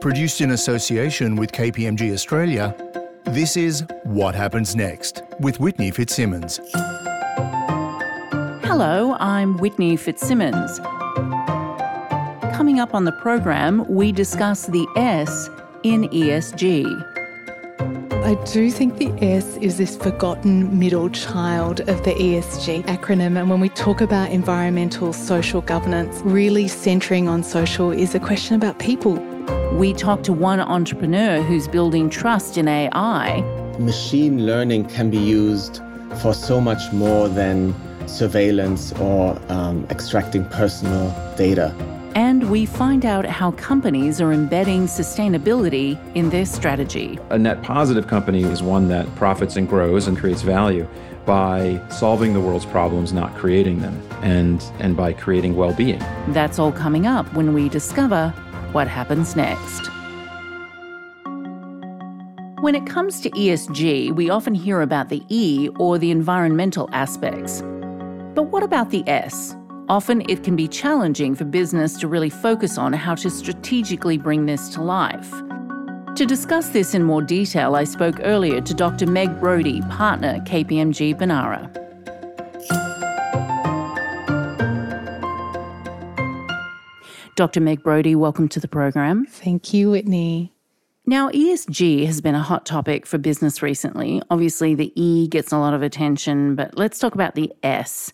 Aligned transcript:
Produced 0.00 0.40
in 0.40 0.52
association 0.52 1.36
with 1.36 1.52
KPMG 1.52 2.14
Australia, 2.14 2.74
this 3.24 3.54
is 3.54 3.84
What 4.04 4.34
Happens 4.34 4.74
Next 4.74 5.22
with 5.40 5.60
Whitney 5.60 5.90
Fitzsimmons. 5.90 6.58
Hello, 8.64 9.14
I'm 9.20 9.58
Whitney 9.58 9.98
Fitzsimmons. 9.98 10.78
Coming 12.54 12.80
up 12.80 12.94
on 12.94 13.04
the 13.04 13.12
program, 13.12 13.84
we 13.90 14.10
discuss 14.10 14.64
the 14.64 14.86
S 14.96 15.50
in 15.82 16.04
ESG. 16.04 16.86
I 18.24 18.42
do 18.50 18.70
think 18.70 18.96
the 18.96 19.12
S 19.22 19.58
is 19.58 19.76
this 19.76 19.98
forgotten 19.98 20.78
middle 20.78 21.10
child 21.10 21.80
of 21.80 22.02
the 22.04 22.12
ESG 22.12 22.86
acronym. 22.86 23.38
And 23.38 23.50
when 23.50 23.60
we 23.60 23.68
talk 23.68 24.00
about 24.00 24.30
environmental 24.30 25.12
social 25.12 25.60
governance, 25.60 26.22
really 26.24 26.68
centering 26.68 27.28
on 27.28 27.42
social 27.42 27.90
is 27.90 28.14
a 28.14 28.20
question 28.20 28.56
about 28.56 28.78
people. 28.78 29.29
We 29.72 29.94
talked 29.94 30.24
to 30.24 30.32
one 30.32 30.58
entrepreneur 30.58 31.40
who's 31.42 31.68
building 31.68 32.10
trust 32.10 32.58
in 32.58 32.66
AI. 32.66 33.40
Machine 33.78 34.44
learning 34.44 34.86
can 34.86 35.10
be 35.10 35.16
used 35.16 35.80
for 36.20 36.34
so 36.34 36.60
much 36.60 36.92
more 36.92 37.28
than 37.28 37.72
surveillance 38.08 38.92
or 38.94 39.40
um, 39.48 39.86
extracting 39.88 40.44
personal 40.46 41.08
data. 41.36 41.72
And 42.16 42.50
we 42.50 42.66
find 42.66 43.06
out 43.06 43.24
how 43.24 43.52
companies 43.52 44.20
are 44.20 44.32
embedding 44.32 44.86
sustainability 44.86 45.96
in 46.16 46.30
their 46.30 46.46
strategy. 46.46 47.20
A 47.30 47.38
net 47.38 47.62
positive 47.62 48.08
company 48.08 48.42
is 48.42 48.64
one 48.64 48.88
that 48.88 49.06
profits 49.14 49.54
and 49.54 49.68
grows 49.68 50.08
and 50.08 50.18
creates 50.18 50.42
value 50.42 50.86
by 51.24 51.80
solving 51.90 52.34
the 52.34 52.40
world's 52.40 52.66
problems, 52.66 53.12
not 53.12 53.36
creating 53.36 53.80
them, 53.80 54.02
and, 54.22 54.64
and 54.80 54.96
by 54.96 55.12
creating 55.12 55.54
well 55.54 55.72
being. 55.72 56.00
That's 56.30 56.58
all 56.58 56.72
coming 56.72 57.06
up 57.06 57.32
when 57.34 57.54
we 57.54 57.68
discover 57.68 58.34
what 58.72 58.88
happens 58.88 59.36
next. 59.36 59.90
When 62.60 62.74
it 62.74 62.86
comes 62.86 63.20
to 63.22 63.30
ESG, 63.30 64.14
we 64.14 64.28
often 64.28 64.54
hear 64.54 64.82
about 64.82 65.08
the 65.08 65.22
E 65.28 65.70
or 65.78 65.96
the 65.96 66.10
environmental 66.10 66.90
aspects. 66.92 67.62
But 68.34 68.44
what 68.44 68.62
about 68.62 68.90
the 68.90 69.02
S? 69.08 69.56
Often 69.88 70.28
it 70.28 70.44
can 70.44 70.56
be 70.56 70.68
challenging 70.68 71.34
for 71.34 71.44
business 71.44 71.98
to 72.00 72.06
really 72.06 72.30
focus 72.30 72.76
on 72.78 72.92
how 72.92 73.14
to 73.16 73.30
strategically 73.30 74.18
bring 74.18 74.46
this 74.46 74.68
to 74.74 74.82
life. 74.82 75.32
To 76.16 76.26
discuss 76.26 76.68
this 76.68 76.94
in 76.94 77.02
more 77.02 77.22
detail, 77.22 77.76
I 77.76 77.84
spoke 77.84 78.20
earlier 78.22 78.60
to 78.60 78.74
Dr. 78.74 79.06
Meg 79.06 79.40
Brodie, 79.40 79.80
partner 79.88 80.38
KPMG 80.40 81.16
Banarra. 81.16 81.89
Dr. 87.40 87.62
Meg 87.62 87.82
Brodie, 87.82 88.16
welcome 88.16 88.50
to 88.50 88.60
the 88.60 88.68
program. 88.68 89.24
Thank 89.24 89.72
you, 89.72 89.92
Whitney. 89.92 90.52
Now, 91.06 91.30
ESG 91.30 92.04
has 92.04 92.20
been 92.20 92.34
a 92.34 92.42
hot 92.42 92.66
topic 92.66 93.06
for 93.06 93.16
business 93.16 93.62
recently. 93.62 94.20
Obviously, 94.28 94.74
the 94.74 94.92
E 94.94 95.26
gets 95.26 95.50
a 95.50 95.56
lot 95.56 95.72
of 95.72 95.80
attention, 95.80 96.54
but 96.54 96.76
let's 96.76 96.98
talk 96.98 97.14
about 97.14 97.36
the 97.36 97.50
S. 97.62 98.12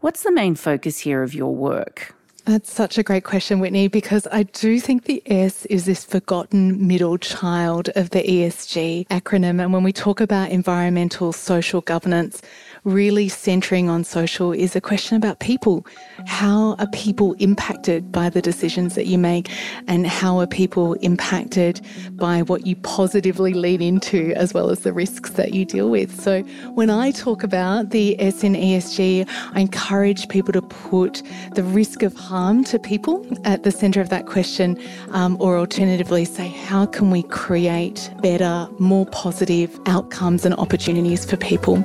What's 0.00 0.22
the 0.22 0.32
main 0.32 0.54
focus 0.54 0.98
here 0.98 1.22
of 1.22 1.34
your 1.34 1.54
work? 1.54 2.14
That's 2.46 2.72
such 2.72 2.96
a 2.96 3.02
great 3.02 3.24
question, 3.24 3.60
Whitney, 3.60 3.88
because 3.88 4.26
I 4.32 4.44
do 4.44 4.80
think 4.80 5.04
the 5.04 5.22
S 5.26 5.66
is 5.66 5.84
this 5.84 6.04
forgotten 6.04 6.88
middle 6.88 7.18
child 7.18 7.90
of 7.94 8.08
the 8.10 8.22
ESG 8.22 9.06
acronym. 9.08 9.62
And 9.62 9.74
when 9.74 9.84
we 9.84 9.92
talk 9.92 10.18
about 10.18 10.48
environmental 10.50 11.34
social 11.34 11.82
governance, 11.82 12.40
really 12.84 13.28
centering 13.28 13.88
on 13.88 14.02
social 14.02 14.52
is 14.52 14.74
a 14.74 14.80
question 14.80 15.16
about 15.16 15.38
people. 15.38 15.86
How 16.26 16.74
are 16.78 16.88
people 16.88 17.34
impacted 17.34 18.10
by 18.10 18.28
the 18.28 18.42
decisions 18.42 18.96
that 18.96 19.06
you 19.06 19.18
make? 19.18 19.50
And 19.86 20.06
how 20.06 20.38
are 20.40 20.48
people 20.48 20.94
impacted 20.94 21.80
by 22.12 22.42
what 22.42 22.66
you 22.66 22.74
positively 22.76 23.54
lean 23.54 23.82
into 23.82 24.32
as 24.34 24.52
well 24.52 24.70
as 24.70 24.80
the 24.80 24.92
risks 24.92 25.30
that 25.30 25.54
you 25.54 25.64
deal 25.64 25.90
with? 25.90 26.20
So 26.20 26.42
when 26.74 26.90
I 26.90 27.12
talk 27.12 27.44
about 27.44 27.90
the 27.90 28.20
S 28.20 28.42
in 28.42 28.54
ESG, 28.54 29.28
I 29.52 29.60
encourage 29.60 30.28
people 30.28 30.52
to 30.52 30.62
put 30.62 31.22
the 31.54 31.62
risk 31.62 32.02
of 32.02 32.14
harm 32.14 32.64
to 32.64 32.78
people 32.80 33.24
at 33.44 33.62
the 33.62 33.70
center 33.70 34.00
of 34.00 34.08
that 34.08 34.26
question, 34.26 34.76
um, 35.10 35.36
or 35.40 35.56
alternatively 35.56 36.24
say, 36.24 36.48
how 36.48 36.86
can 36.86 37.10
we 37.10 37.22
create 37.24 38.10
better, 38.22 38.68
more 38.80 39.06
positive 39.06 39.78
outcomes 39.86 40.44
and 40.44 40.54
opportunities 40.54 41.24
for 41.24 41.36
people? 41.36 41.84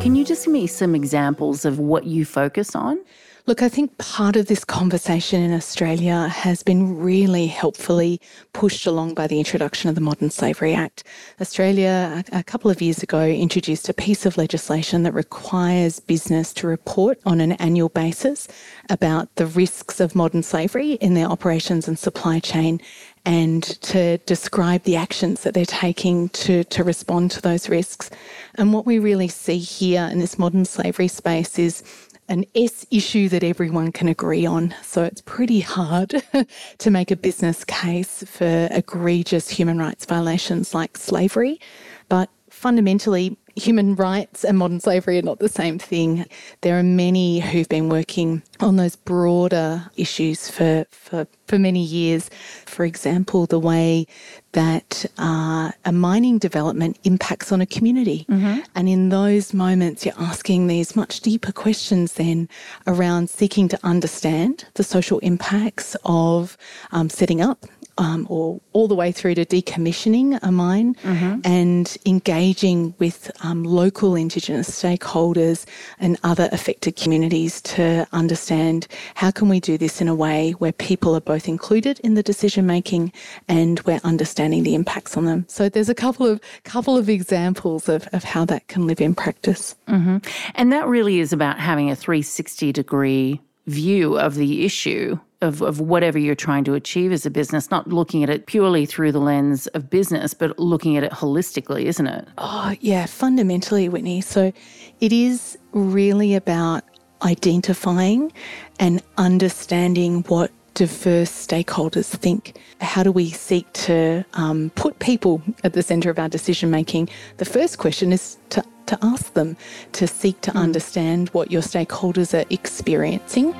Can 0.00 0.14
you 0.14 0.24
just 0.24 0.44
give 0.44 0.52
me 0.52 0.66
some 0.66 0.94
examples 0.94 1.64
of 1.64 1.80
what 1.80 2.04
you 2.04 2.24
focus 2.24 2.76
on? 2.76 2.98
Look, 3.46 3.62
I 3.62 3.68
think 3.70 3.96
part 3.96 4.36
of 4.36 4.46
this 4.46 4.62
conversation 4.62 5.40
in 5.40 5.54
Australia 5.54 6.28
has 6.28 6.62
been 6.62 6.98
really 6.98 7.46
helpfully 7.46 8.20
pushed 8.52 8.86
along 8.86 9.14
by 9.14 9.26
the 9.26 9.38
introduction 9.38 9.88
of 9.88 9.94
the 9.94 10.02
Modern 10.02 10.28
Slavery 10.28 10.74
Act. 10.74 11.02
Australia, 11.40 12.22
a 12.30 12.44
couple 12.44 12.70
of 12.70 12.82
years 12.82 13.02
ago, 13.02 13.26
introduced 13.26 13.88
a 13.88 13.94
piece 13.94 14.26
of 14.26 14.36
legislation 14.36 15.02
that 15.02 15.14
requires 15.14 15.98
business 15.98 16.52
to 16.54 16.66
report 16.66 17.18
on 17.24 17.40
an 17.40 17.52
annual 17.52 17.88
basis 17.88 18.48
about 18.90 19.34
the 19.36 19.46
risks 19.46 19.98
of 19.98 20.14
modern 20.14 20.42
slavery 20.42 20.92
in 20.92 21.14
their 21.14 21.26
operations 21.26 21.88
and 21.88 21.98
supply 21.98 22.38
chain 22.38 22.80
and 23.28 23.62
to 23.82 24.16
describe 24.24 24.82
the 24.84 24.96
actions 24.96 25.42
that 25.42 25.52
they're 25.52 25.66
taking 25.66 26.30
to, 26.30 26.64
to 26.64 26.82
respond 26.82 27.30
to 27.30 27.42
those 27.42 27.68
risks. 27.68 28.08
And 28.54 28.72
what 28.72 28.86
we 28.86 28.98
really 28.98 29.28
see 29.28 29.58
here 29.58 30.08
in 30.10 30.18
this 30.18 30.38
modern 30.38 30.64
slavery 30.64 31.08
space 31.08 31.58
is 31.58 31.82
an 32.30 32.46
S 32.54 32.86
issue 32.90 33.28
that 33.28 33.44
everyone 33.44 33.92
can 33.92 34.08
agree 34.08 34.46
on. 34.46 34.74
So 34.82 35.04
it's 35.04 35.20
pretty 35.20 35.60
hard 35.60 36.22
to 36.78 36.90
make 36.90 37.10
a 37.10 37.16
business 37.16 37.64
case 37.64 38.24
for 38.26 38.66
egregious 38.70 39.50
human 39.50 39.76
rights 39.76 40.06
violations 40.06 40.72
like 40.72 40.96
slavery. 40.96 41.60
But 42.08 42.30
fundamentally, 42.58 43.36
human 43.56 43.94
rights 43.94 44.44
and 44.44 44.58
modern 44.58 44.80
slavery 44.80 45.18
are 45.18 45.22
not 45.22 45.38
the 45.38 45.48
same 45.48 45.78
thing. 45.78 46.26
There 46.60 46.78
are 46.78 46.82
many 46.82 47.40
who've 47.40 47.68
been 47.68 47.88
working 47.88 48.42
on 48.60 48.76
those 48.76 48.96
broader 48.96 49.90
issues 49.96 50.48
for, 50.50 50.86
for, 50.90 51.26
for 51.46 51.58
many 51.58 51.82
years. 51.82 52.30
For 52.66 52.84
example, 52.84 53.46
the 53.46 53.58
way 53.58 54.06
that 54.52 55.06
uh, 55.18 55.72
a 55.84 55.92
mining 55.92 56.38
development 56.38 56.98
impacts 57.04 57.52
on 57.52 57.60
a 57.60 57.66
community. 57.66 58.26
Mm-hmm. 58.28 58.60
And 58.74 58.88
in 58.88 59.08
those 59.08 59.52
moments, 59.52 60.04
you're 60.04 60.14
asking 60.18 60.66
these 60.66 60.96
much 60.96 61.20
deeper 61.20 61.52
questions 61.52 62.14
then 62.14 62.48
around 62.86 63.30
seeking 63.30 63.68
to 63.68 63.78
understand 63.82 64.64
the 64.74 64.84
social 64.84 65.18
impacts 65.20 65.96
of 66.04 66.56
um, 66.92 67.10
setting 67.10 67.40
up 67.40 67.66
um, 67.98 68.26
or 68.30 68.60
all 68.72 68.88
the 68.88 68.94
way 68.94 69.12
through 69.12 69.34
to 69.34 69.44
decommissioning 69.44 70.38
a 70.42 70.50
mine 70.50 70.94
mm-hmm. 70.94 71.40
and 71.44 71.96
engaging 72.06 72.94
with 72.98 73.30
um, 73.42 73.64
local 73.64 74.14
Indigenous 74.14 74.70
stakeholders 74.70 75.66
and 75.98 76.18
other 76.22 76.48
affected 76.52 76.96
communities 76.96 77.60
to 77.62 78.06
understand 78.12 78.86
how 79.14 79.30
can 79.30 79.48
we 79.48 79.60
do 79.60 79.76
this 79.76 80.00
in 80.00 80.08
a 80.08 80.14
way 80.14 80.52
where 80.52 80.72
people 80.72 81.14
are 81.14 81.20
both 81.20 81.48
included 81.48 82.00
in 82.00 82.14
the 82.14 82.22
decision 82.22 82.66
making 82.66 83.12
and 83.48 83.80
we're 83.80 84.00
understanding 84.04 84.62
the 84.62 84.74
impacts 84.74 85.16
on 85.16 85.24
them. 85.24 85.44
So 85.48 85.68
there's 85.68 85.88
a 85.88 85.94
couple 85.94 86.26
of 86.26 86.40
couple 86.64 86.96
of 86.96 87.08
examples 87.08 87.88
of, 87.88 88.08
of 88.12 88.24
how 88.24 88.44
that 88.46 88.68
can 88.68 88.86
live 88.86 89.00
in 89.00 89.14
practice. 89.14 89.74
Mm-hmm. 89.88 90.18
And 90.54 90.72
that 90.72 90.86
really 90.86 91.18
is 91.18 91.32
about 91.32 91.58
having 91.58 91.90
a 91.90 91.96
360 91.96 92.72
degree 92.72 93.40
view 93.66 94.18
of 94.18 94.36
the 94.36 94.64
issue 94.64 95.18
of, 95.40 95.62
of 95.62 95.80
whatever 95.80 96.18
you're 96.18 96.34
trying 96.34 96.64
to 96.64 96.74
achieve 96.74 97.12
as 97.12 97.24
a 97.24 97.30
business, 97.30 97.70
not 97.70 97.88
looking 97.88 98.22
at 98.22 98.30
it 98.30 98.46
purely 98.46 98.86
through 98.86 99.12
the 99.12 99.20
lens 99.20 99.66
of 99.68 99.88
business, 99.88 100.34
but 100.34 100.58
looking 100.58 100.96
at 100.96 101.04
it 101.04 101.12
holistically, 101.12 101.84
isn't 101.84 102.06
it? 102.06 102.26
Oh, 102.38 102.74
yeah, 102.80 103.06
fundamentally, 103.06 103.88
Whitney. 103.88 104.20
So 104.20 104.52
it 105.00 105.12
is 105.12 105.56
really 105.72 106.34
about 106.34 106.82
identifying 107.22 108.32
and 108.80 109.02
understanding 109.16 110.22
what 110.24 110.50
diverse 110.74 111.30
stakeholders 111.30 112.06
think. 112.06 112.58
How 112.80 113.02
do 113.02 113.12
we 113.12 113.30
seek 113.30 113.72
to 113.72 114.24
um, 114.34 114.70
put 114.76 114.98
people 114.98 115.42
at 115.64 115.72
the 115.72 115.82
centre 115.82 116.10
of 116.10 116.18
our 116.18 116.28
decision 116.28 116.70
making? 116.70 117.08
The 117.38 117.44
first 117.44 117.78
question 117.78 118.12
is 118.12 118.38
to, 118.50 118.64
to 118.86 118.98
ask 119.02 119.34
them 119.34 119.56
to 119.92 120.06
seek 120.06 120.40
to 120.42 120.52
mm. 120.52 120.56
understand 120.56 121.28
what 121.30 121.50
your 121.50 121.62
stakeholders 121.62 122.32
are 122.32 122.46
experiencing 122.50 123.54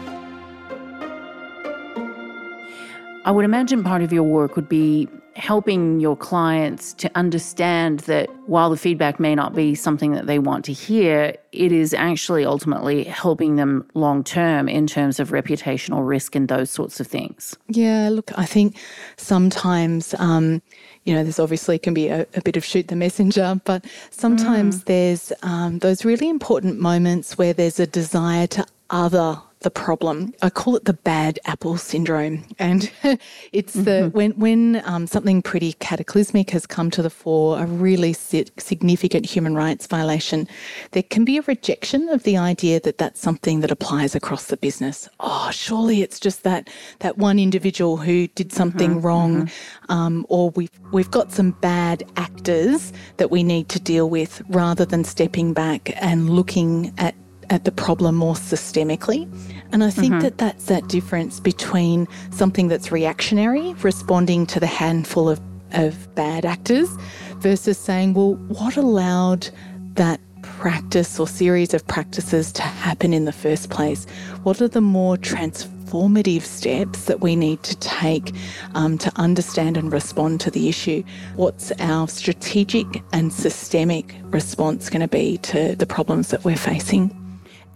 I 3.25 3.31
would 3.31 3.45
imagine 3.45 3.85
part 3.85 4.03
of 4.03 4.13
your 4.13 4.23
work 4.23 4.57
would 4.57 4.69
be 4.69 5.09
helping 5.39 6.01
your 6.01 6.17
clients 6.17 6.93
to 6.95 7.11
understand 7.15 8.01
that 8.01 8.29
while 8.47 8.71
the 8.71 8.77
feedback 8.77 9.21
may 9.21 9.35
not 9.35 9.55
be 9.55 9.75
something 9.75 10.13
that 10.13 10.27
they 10.27 10.39
want 10.39 10.65
to 10.65 10.73
hear, 10.73 11.37
it 11.53 11.71
is 11.71 11.95
actually 11.95 12.45
ultimately 12.45 13.05
helping 13.05 13.57
them 13.57 13.89
long 13.95 14.25
term 14.25 14.69
in 14.69 14.87
terms 14.87 15.21
of 15.21 15.31
reputational 15.31 16.07
risk 16.07 16.35
and 16.35 16.49
those 16.49 16.71
sorts 16.71 16.99
of 16.99 17.07
things. 17.07 17.57
Yeah, 17.69 18.09
look, 18.11 18.37
I 18.37 18.45
think 18.45 18.77
sometimes. 19.17 20.15
Um, 20.19 20.63
you 21.05 21.15
know, 21.15 21.23
there's 21.23 21.39
obviously 21.39 21.79
can 21.79 21.95
be 21.95 22.09
a, 22.09 22.27
a, 22.35 22.43
bit 22.43 22.59
of 22.59 22.65
shoot 22.67 22.89
the 22.89 22.97
messenger, 22.97 23.59
but 23.65 23.83
sometimes 24.11 24.83
mm. 24.83 24.85
there's 24.85 25.33
um, 25.43 25.79
those 25.79 26.05
really 26.05 26.29
important 26.29 26.81
moments 26.81 27.39
where 27.39 27.55
there's 27.55 27.81
a 27.81 27.87
desire 27.87 28.47
to 28.49 28.67
other 28.91 29.41
the 29.61 29.71
problem. 29.71 30.33
I 30.43 30.51
call 30.51 30.77
it 30.77 30.85
the 30.85 30.93
bad 30.93 31.39
apple 31.45 31.77
syndrome, 31.77 32.45
and 32.59 32.91
it's 33.53 33.75
mm-hmm. 33.75 33.85
the 33.85 34.11
when 34.13 34.33
when 34.33 34.83
um, 34.85 35.07
something 35.07 35.43
pretty 35.43 35.73
cataclysmic 35.75 36.51
has 36.51 36.67
come 36.67 36.91
to 36.93 37.03
the 37.03 37.11
fore, 37.11 37.59
a 37.59 37.67
really 37.67 38.13
significant 38.13 39.27
human 39.27 39.55
rights 39.55 39.87
violation, 39.87 40.47
there 40.93 41.03
can 41.03 41.25
be 41.25 41.39
a 41.39 41.43
rejection 41.43 42.09
of 42.09 42.23
the 42.23 42.37
idea 42.37 42.81
that 42.81 42.99
that's 42.99 43.21
something 43.21 43.61
that 43.61 43.71
applies 43.71 44.15
across 44.15 44.47
the 44.47 44.57
business. 44.57 45.09
Oh, 45.21 45.51
surely 45.53 46.03
it's 46.03 46.21
just 46.21 46.45
that 46.45 46.69
that 47.01 47.19
one 47.19 47.39
individual 47.39 47.97
who 47.97 48.29
did 48.29 48.53
something 48.53 48.91
mm-hmm. 48.97 49.07
wrong, 49.07 49.47
mm-hmm. 49.47 49.93
Um, 49.93 50.27
or 50.29 50.51
we've 50.51 50.71
we've 50.93 51.11
got 51.11 51.33
some 51.33 51.53
bad 51.53 52.05
actors 52.17 52.93
that 53.17 53.31
we 53.31 53.43
need 53.43 53.69
to 53.71 53.81
deal 53.81 54.09
with, 54.09 54.43
rather 54.49 54.85
than 54.85 55.05
stepping 55.05 55.53
back 55.53 55.93
and 56.01 56.31
looking 56.31 56.93
at 56.99 57.15
at 57.51 57.65
the 57.65 57.73
problem 57.73 58.15
more 58.15 58.35
systemically. 58.35 59.29
And 59.73 59.85
I 59.85 59.91
think 59.91 60.13
mm-hmm. 60.13 60.23
that 60.23 60.39
that's 60.39 60.67
that 60.67 60.89
difference 60.89 61.41
between 61.41 62.07
something 62.31 62.69
that's 62.69 62.93
reactionary, 62.93 63.75
responding 63.83 64.47
to 64.47 64.61
the 64.61 64.67
handful 64.67 65.29
of, 65.29 65.41
of 65.73 66.15
bad 66.15 66.45
actors, 66.45 66.89
versus 67.37 67.79
saying, 67.79 68.15
well, 68.15 68.35
what 68.49 68.77
allowed 68.77 69.49
that 69.95 70.21
practice 70.43 71.19
or 71.19 71.27
series 71.27 71.75
of 71.75 71.87
practices 71.87 72.53
to 72.53 72.63
happen 72.63 73.13
in 73.13 73.25
the 73.25 73.33
first 73.33 73.71
place? 73.71 74.07
What 74.43 74.61
are 74.61 74.69
the 74.69 74.81
more 74.81 75.17
transformative 75.17 76.43
steps 76.43 77.05
that 77.05 77.21
we 77.21 77.37
need 77.37 77.63
to 77.65 77.77
take 77.77 78.33
um, 78.75 78.99
to 78.99 79.13
understand 79.17 79.77
and 79.77 79.93
respond 79.93 80.41
to 80.43 80.51
the 80.51 80.69
issue? 80.69 81.03
What's 81.37 81.73
our 81.79 82.09
strategic 82.09 82.87
and 83.13 83.33
systemic 83.33 84.15
response 84.25 84.91
going 84.91 85.03
to 85.03 85.09
be 85.09 85.39
to 85.39 85.77
the 85.77 85.87
problems 85.87 86.29
that 86.29 86.45
we're 86.45 86.57
facing? 86.57 87.28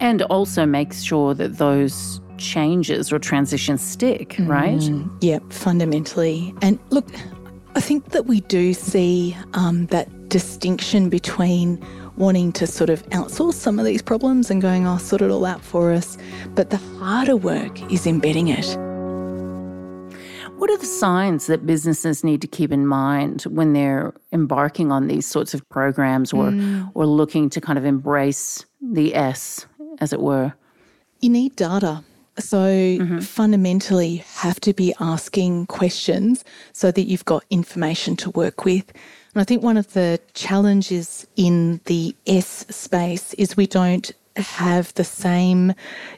And 0.03 0.21
also 0.23 0.65
makes 0.65 1.01
sure 1.01 1.33
that 1.33 1.57
those 1.59 2.19
changes 2.37 3.13
or 3.13 3.19
transitions 3.19 3.81
stick, 3.81 4.31
mm, 4.31 4.47
right? 4.49 4.83
Yeah, 5.21 5.39
fundamentally. 5.49 6.53
And 6.61 6.77
look, 6.89 7.09
I 7.75 7.79
think 7.79 8.09
that 8.09 8.25
we 8.25 8.41
do 8.41 8.73
see 8.73 9.35
um, 9.53 9.85
that 9.87 10.27
distinction 10.27 11.09
between 11.09 11.81
wanting 12.17 12.51
to 12.51 12.67
sort 12.67 12.89
of 12.89 13.01
outsource 13.09 13.53
some 13.53 13.79
of 13.79 13.85
these 13.85 14.01
problems 14.01 14.51
and 14.51 14.61
going, 14.61 14.85
oh, 14.85 14.97
sort 14.97 15.21
it 15.21 15.31
all 15.31 15.45
out 15.45 15.61
for 15.61 15.93
us. 15.93 16.17
But 16.53 16.69
the 16.69 16.77
harder 16.99 17.37
work 17.37 17.81
is 17.89 18.05
embedding 18.05 18.49
it. 18.49 18.77
What 20.57 20.69
are 20.69 20.77
the 20.77 20.85
signs 20.85 21.47
that 21.47 21.65
businesses 21.65 22.23
need 22.23 22.41
to 22.41 22.47
keep 22.47 22.71
in 22.71 22.87
mind 22.87 23.43
when 23.43 23.71
they're 23.73 24.13
embarking 24.33 24.91
on 24.91 25.07
these 25.07 25.25
sorts 25.25 25.53
of 25.53 25.67
programs 25.69 26.33
or, 26.33 26.51
mm. 26.51 26.91
or 26.93 27.05
looking 27.05 27.49
to 27.51 27.61
kind 27.61 27.79
of 27.79 27.85
embrace 27.85 28.65
the 28.81 29.15
S 29.15 29.65
as 29.99 30.13
it 30.13 30.21
were? 30.21 30.53
You 31.19 31.29
need 31.29 31.55
data. 31.55 32.03
So 32.39 32.57
mm-hmm. 32.57 33.19
fundamentally, 33.19 34.07
you 34.07 34.23
have 34.35 34.59
to 34.61 34.73
be 34.73 34.93
asking 34.99 35.67
questions 35.67 36.43
so 36.71 36.91
that 36.91 37.03
you've 37.03 37.25
got 37.25 37.45
information 37.49 38.15
to 38.17 38.31
work 38.31 38.65
with. 38.65 38.91
And 39.33 39.41
I 39.41 39.43
think 39.43 39.61
one 39.63 39.77
of 39.77 39.93
the 39.93 40.19
challenges 40.33 41.27
in 41.35 41.79
the 41.85 42.15
S 42.25 42.65
space 42.69 43.33
is 43.35 43.55
we 43.55 43.67
don't 43.67 44.11
have 44.35 44.93
the 44.95 45.03
same 45.03 45.73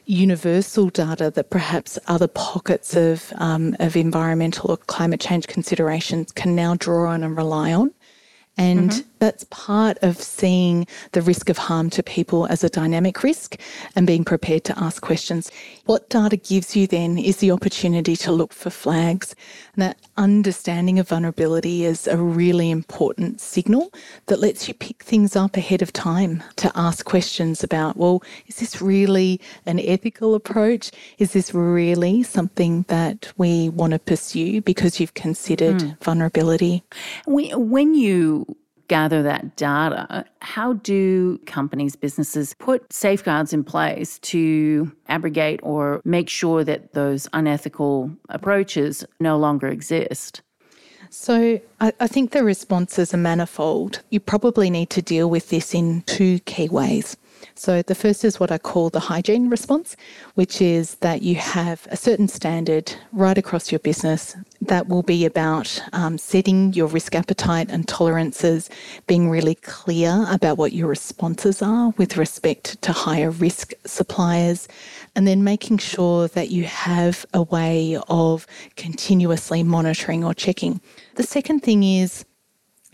universal 0.06 0.88
data 0.88 1.30
that 1.30 1.50
perhaps 1.50 1.98
other 2.06 2.28
pockets 2.28 2.96
of, 2.96 3.32
um, 3.36 3.76
of 3.78 3.94
environmental 3.96 4.70
or 4.70 4.76
climate 4.78 5.20
change 5.20 5.46
considerations 5.46 6.32
can 6.32 6.54
now 6.54 6.74
draw 6.76 7.10
on 7.10 7.22
and 7.22 7.36
rely 7.36 7.72
on. 7.72 7.90
And 8.56 8.90
mm-hmm. 8.90 9.15
That's 9.18 9.44
part 9.50 9.98
of 10.02 10.20
seeing 10.20 10.86
the 11.12 11.22
risk 11.22 11.48
of 11.48 11.58
harm 11.58 11.90
to 11.90 12.02
people 12.02 12.46
as 12.46 12.62
a 12.62 12.68
dynamic 12.68 13.22
risk 13.22 13.58
and 13.94 14.06
being 14.06 14.24
prepared 14.24 14.64
to 14.64 14.78
ask 14.78 15.02
questions. 15.02 15.50
What 15.86 16.08
data 16.08 16.36
gives 16.36 16.76
you 16.76 16.86
then 16.86 17.18
is 17.18 17.38
the 17.38 17.50
opportunity 17.50 18.16
to 18.16 18.32
look 18.32 18.52
for 18.52 18.70
flags. 18.70 19.34
And 19.74 19.82
that 19.82 19.98
understanding 20.16 20.98
of 20.98 21.08
vulnerability 21.08 21.84
is 21.84 22.06
a 22.06 22.16
really 22.16 22.70
important 22.70 23.40
signal 23.40 23.92
that 24.26 24.40
lets 24.40 24.68
you 24.68 24.74
pick 24.74 25.02
things 25.02 25.36
up 25.36 25.56
ahead 25.56 25.82
of 25.82 25.92
time 25.92 26.42
to 26.56 26.70
ask 26.74 27.04
questions 27.04 27.62
about, 27.62 27.96
well, 27.96 28.22
is 28.46 28.56
this 28.56 28.82
really 28.82 29.40
an 29.64 29.80
ethical 29.80 30.34
approach? 30.34 30.90
Is 31.18 31.32
this 31.32 31.54
really 31.54 32.22
something 32.22 32.84
that 32.88 33.32
we 33.36 33.68
want 33.68 33.92
to 33.92 33.98
pursue 33.98 34.60
because 34.60 35.00
you've 35.00 35.14
considered 35.14 35.76
mm. 35.76 36.00
vulnerability? 36.02 36.82
When 37.26 37.94
you 37.94 38.56
gather 38.88 39.22
that 39.22 39.56
data, 39.56 40.24
how 40.40 40.74
do 40.74 41.38
companies, 41.46 41.96
businesses 41.96 42.54
put 42.58 42.92
safeguards 42.92 43.52
in 43.52 43.64
place 43.64 44.18
to 44.20 44.92
abrogate 45.08 45.60
or 45.62 46.00
make 46.04 46.28
sure 46.28 46.64
that 46.64 46.92
those 46.94 47.28
unethical 47.32 48.10
approaches 48.28 49.04
no 49.20 49.36
longer 49.36 49.68
exist? 49.68 50.42
So, 51.10 51.60
I, 51.80 51.92
I, 52.00 52.06
think 52.08 52.32
the 52.32 52.42
responses 52.42 53.14
are 53.14 53.18
manifold. 53.18 54.02
You 54.10 54.18
probably 54.18 54.70
need 54.70 54.90
to 54.90 55.00
deal 55.00 55.30
with 55.30 55.50
this 55.50 55.72
in 55.72 56.02
two 56.02 56.40
key 56.40 56.68
ways. 56.68 57.16
So, 57.58 57.80
the 57.80 57.94
first 57.94 58.22
is 58.22 58.38
what 58.38 58.52
I 58.52 58.58
call 58.58 58.90
the 58.90 59.00
hygiene 59.00 59.48
response, 59.48 59.96
which 60.34 60.60
is 60.60 60.96
that 60.96 61.22
you 61.22 61.36
have 61.36 61.88
a 61.90 61.96
certain 61.96 62.28
standard 62.28 62.92
right 63.12 63.38
across 63.38 63.72
your 63.72 63.78
business 63.78 64.36
that 64.60 64.88
will 64.88 65.02
be 65.02 65.24
about 65.24 65.82
um, 65.94 66.18
setting 66.18 66.74
your 66.74 66.86
risk 66.86 67.14
appetite 67.14 67.70
and 67.70 67.88
tolerances, 67.88 68.68
being 69.06 69.30
really 69.30 69.54
clear 69.54 70.26
about 70.28 70.58
what 70.58 70.74
your 70.74 70.86
responses 70.86 71.62
are 71.62 71.94
with 71.96 72.18
respect 72.18 72.80
to 72.82 72.92
higher 72.92 73.30
risk 73.30 73.72
suppliers, 73.86 74.68
and 75.14 75.26
then 75.26 75.42
making 75.42 75.78
sure 75.78 76.28
that 76.28 76.50
you 76.50 76.64
have 76.64 77.24
a 77.32 77.40
way 77.40 77.98
of 78.08 78.46
continuously 78.76 79.62
monitoring 79.62 80.22
or 80.22 80.34
checking. 80.34 80.78
The 81.14 81.22
second 81.22 81.60
thing 81.60 81.82
is 81.84 82.26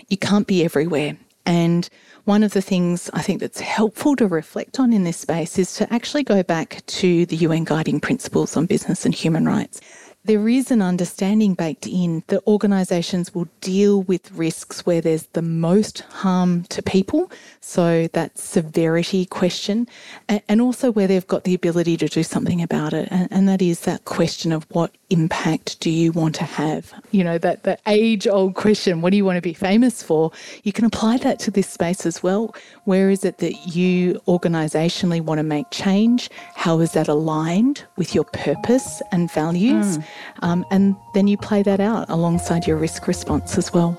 you 0.06 0.18
can't 0.18 0.46
be 0.46 0.64
everywhere. 0.64 1.16
And 1.44 1.88
one 2.24 2.42
of 2.42 2.52
the 2.52 2.62
things 2.62 3.10
I 3.12 3.22
think 3.22 3.40
that's 3.40 3.60
helpful 3.60 4.14
to 4.16 4.26
reflect 4.26 4.78
on 4.78 4.92
in 4.92 5.04
this 5.04 5.16
space 5.16 5.58
is 5.58 5.74
to 5.74 5.92
actually 5.92 6.22
go 6.22 6.42
back 6.42 6.82
to 6.86 7.26
the 7.26 7.36
UN 7.36 7.64
Guiding 7.64 8.00
Principles 8.00 8.56
on 8.56 8.66
Business 8.66 9.04
and 9.04 9.14
Human 9.14 9.46
Rights 9.46 9.80
there 10.24 10.48
is 10.48 10.70
an 10.70 10.80
understanding 10.80 11.54
baked 11.54 11.86
in 11.86 12.22
that 12.28 12.46
organisations 12.46 13.34
will 13.34 13.48
deal 13.60 14.02
with 14.02 14.30
risks 14.30 14.86
where 14.86 15.00
there's 15.00 15.26
the 15.32 15.42
most 15.42 16.02
harm 16.02 16.62
to 16.64 16.80
people. 16.80 17.30
So 17.60 18.08
that 18.12 18.38
severity 18.38 19.26
question, 19.26 19.88
and 20.28 20.60
also 20.60 20.92
where 20.92 21.08
they've 21.08 21.26
got 21.26 21.42
the 21.42 21.54
ability 21.54 21.96
to 21.96 22.08
do 22.08 22.22
something 22.22 22.62
about 22.62 22.92
it. 22.92 23.08
And, 23.10 23.42
that 23.42 23.60
is 23.60 23.80
that 23.80 24.04
question 24.04 24.52
of 24.52 24.64
what 24.70 24.92
impact 25.10 25.80
do 25.80 25.90
you 25.90 26.12
want 26.12 26.36
to 26.36 26.44
have? 26.44 26.92
You 27.10 27.24
know, 27.24 27.38
that, 27.38 27.64
that 27.64 27.80
age 27.88 28.28
old 28.28 28.54
question, 28.54 29.00
what 29.00 29.10
do 29.10 29.16
you 29.16 29.24
want 29.24 29.36
to 29.36 29.42
be 29.42 29.52
famous 29.52 30.00
for? 30.00 30.30
You 30.62 30.72
can 30.72 30.84
apply 30.84 31.16
that 31.18 31.40
to 31.40 31.50
this 31.50 31.68
space 31.68 32.06
as 32.06 32.22
well. 32.22 32.54
Where 32.84 33.10
is 33.10 33.24
it 33.24 33.38
that 33.38 33.74
you 33.74 34.22
organisationally 34.28 35.20
want 35.20 35.38
to 35.38 35.42
make 35.42 35.66
change? 35.72 36.30
How 36.54 36.78
is 36.78 36.92
that 36.92 37.08
aligned 37.08 37.84
with 37.96 38.14
your 38.14 38.24
purpose 38.24 39.02
and 39.10 39.28
values? 39.32 39.98
Mm. 39.98 40.04
Um, 40.40 40.64
and 40.70 40.96
then 41.14 41.26
you 41.26 41.36
play 41.36 41.62
that 41.62 41.80
out 41.80 42.08
alongside 42.08 42.66
your 42.66 42.76
risk 42.76 43.06
response 43.06 43.58
as 43.58 43.72
well. 43.72 43.98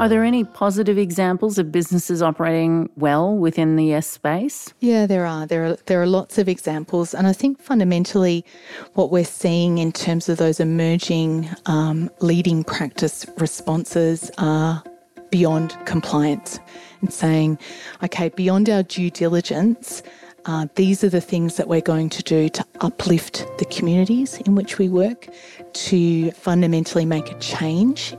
Are 0.00 0.08
there 0.08 0.22
any 0.22 0.44
positive 0.44 0.96
examples 0.96 1.58
of 1.58 1.72
businesses 1.72 2.22
operating 2.22 2.88
well 2.94 3.36
within 3.36 3.74
the 3.74 3.92
S 3.94 4.06
space? 4.06 4.72
Yeah, 4.78 5.06
there 5.06 5.26
are. 5.26 5.44
There 5.44 5.66
are 5.66 5.76
there 5.86 6.00
are 6.00 6.06
lots 6.06 6.38
of 6.38 6.48
examples, 6.48 7.14
and 7.14 7.26
I 7.26 7.32
think 7.32 7.60
fundamentally, 7.60 8.44
what 8.94 9.10
we're 9.10 9.24
seeing 9.24 9.78
in 9.78 9.90
terms 9.90 10.28
of 10.28 10.38
those 10.38 10.60
emerging 10.60 11.50
um, 11.66 12.10
leading 12.20 12.62
practice 12.62 13.26
responses 13.38 14.30
are 14.38 14.84
beyond 15.30 15.76
compliance 15.84 16.60
and 17.00 17.12
saying, 17.12 17.58
okay, 18.04 18.28
beyond 18.28 18.70
our 18.70 18.84
due 18.84 19.10
diligence, 19.10 20.04
uh, 20.48 20.66
these 20.76 21.04
are 21.04 21.10
the 21.10 21.20
things 21.20 21.56
that 21.56 21.68
we're 21.68 21.82
going 21.82 22.08
to 22.08 22.22
do 22.22 22.48
to 22.48 22.64
uplift 22.80 23.46
the 23.58 23.66
communities 23.66 24.38
in 24.38 24.54
which 24.54 24.78
we 24.78 24.88
work, 24.88 25.28
to 25.74 26.30
fundamentally 26.30 27.04
make 27.04 27.30
a 27.30 27.38
change, 27.38 28.16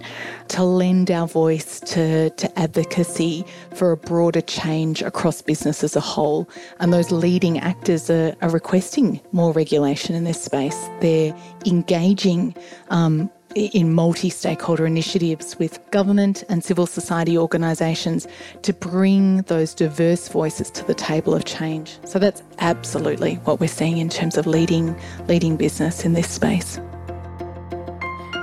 to 0.48 0.64
lend 0.64 1.10
our 1.10 1.26
voice 1.26 1.80
to, 1.80 2.30
to 2.30 2.60
advocacy 2.60 3.44
for 3.74 3.92
a 3.92 3.98
broader 3.98 4.42
change 4.42 5.02
across 5.02 5.42
business 5.42 5.84
as 5.84 5.96
a 5.96 6.00
whole. 6.00 6.48
And 6.80 6.94
those 6.94 7.10
leading 7.10 7.58
actors 7.58 8.12
are, 8.12 8.36
are 8.44 8.50
requesting 8.52 9.20
more 9.32 9.52
regulation 9.52 10.14
in 10.14 10.24
this 10.24 10.40
space. 10.40 10.78
They're 11.02 11.36
engaging 11.66 12.54
um, 12.92 13.32
in 13.56 13.94
multi 13.94 14.30
stakeholder 14.30 14.86
initiatives 14.86 15.58
with 15.58 15.80
government 15.92 16.44
and 16.50 16.64
civil 16.64 16.86
society 16.86 17.38
organisations 17.38 18.28
to 18.62 18.74
bring 18.74 19.42
those 19.44 19.74
diverse 19.74 20.28
voices 20.28 20.70
to 20.72 20.86
the 20.86 20.94
table 20.94 21.34
of 21.34 21.46
change. 21.46 21.98
So 22.06 22.20
that's 22.20 22.44
absolutely 22.60 23.36
what 23.36 23.60
we're 23.60 23.68
seeing 23.68 23.98
in 23.98 24.10
terms 24.10 24.38
of 24.38 24.48
leading, 24.48 24.96
leading 25.28 25.58
business 25.58 26.06
in 26.06 26.14
this 26.14 26.30
space. 26.30 26.80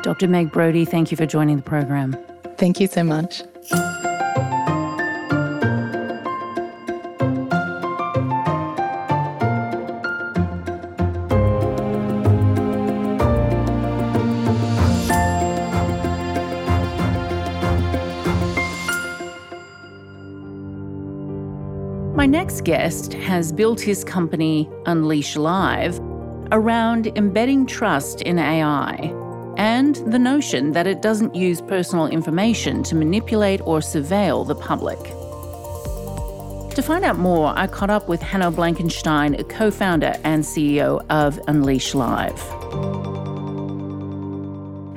Dr. 0.03 0.29
Meg 0.29 0.53
Brodie, 0.53 0.85
thank 0.85 1.11
you 1.11 1.17
for 1.17 1.27
joining 1.27 1.57
the 1.57 1.63
program. 1.63 2.17
Thank 2.59 2.81
you 2.81 2.87
so 2.87 3.03
much. 3.03 3.43
My 22.27 22.31
next 22.31 22.65
guest 22.65 23.13
has 23.13 23.53
built 23.53 23.81
his 23.81 24.03
company, 24.03 24.69
Unleash 24.87 25.37
Live, 25.37 26.01
around 26.51 27.07
embedding 27.17 27.67
trust 27.67 28.21
in 28.23 28.41
AI 28.41 29.15
and 29.57 29.95
the 30.11 30.19
notion 30.19 30.73
that 30.73 30.89
it 30.89 31.01
doesn't 31.01 31.37
use 31.37 31.61
personal 31.61 32.09
information 32.09 32.83
to 32.83 32.97
manipulate 32.97 33.61
or 33.61 33.79
surveil 33.79 34.45
the 34.45 34.57
public. 34.57 34.99
To 36.75 36.83
find 36.83 37.05
out 37.05 37.17
more, 37.17 37.57
I 37.57 37.69
caught 37.69 37.91
up 37.91 38.09
with 38.09 38.21
Hanno 38.23 38.51
Blankenstein, 38.51 39.41
co 39.45 39.71
founder 39.71 40.17
and 40.25 40.43
CEO 40.43 41.07
of 41.09 41.39
Unleash 41.47 41.95
Live. 41.95 42.41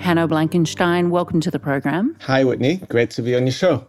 Hanno 0.01 0.25
Blankenstein, 0.25 1.11
welcome 1.11 1.41
to 1.41 1.51
the 1.51 1.59
program. 1.59 2.15
Hi, 2.21 2.43
Whitney. 2.43 2.77
Great 2.89 3.11
to 3.11 3.21
be 3.21 3.35
on 3.35 3.43
your 3.43 3.51
show. 3.51 3.85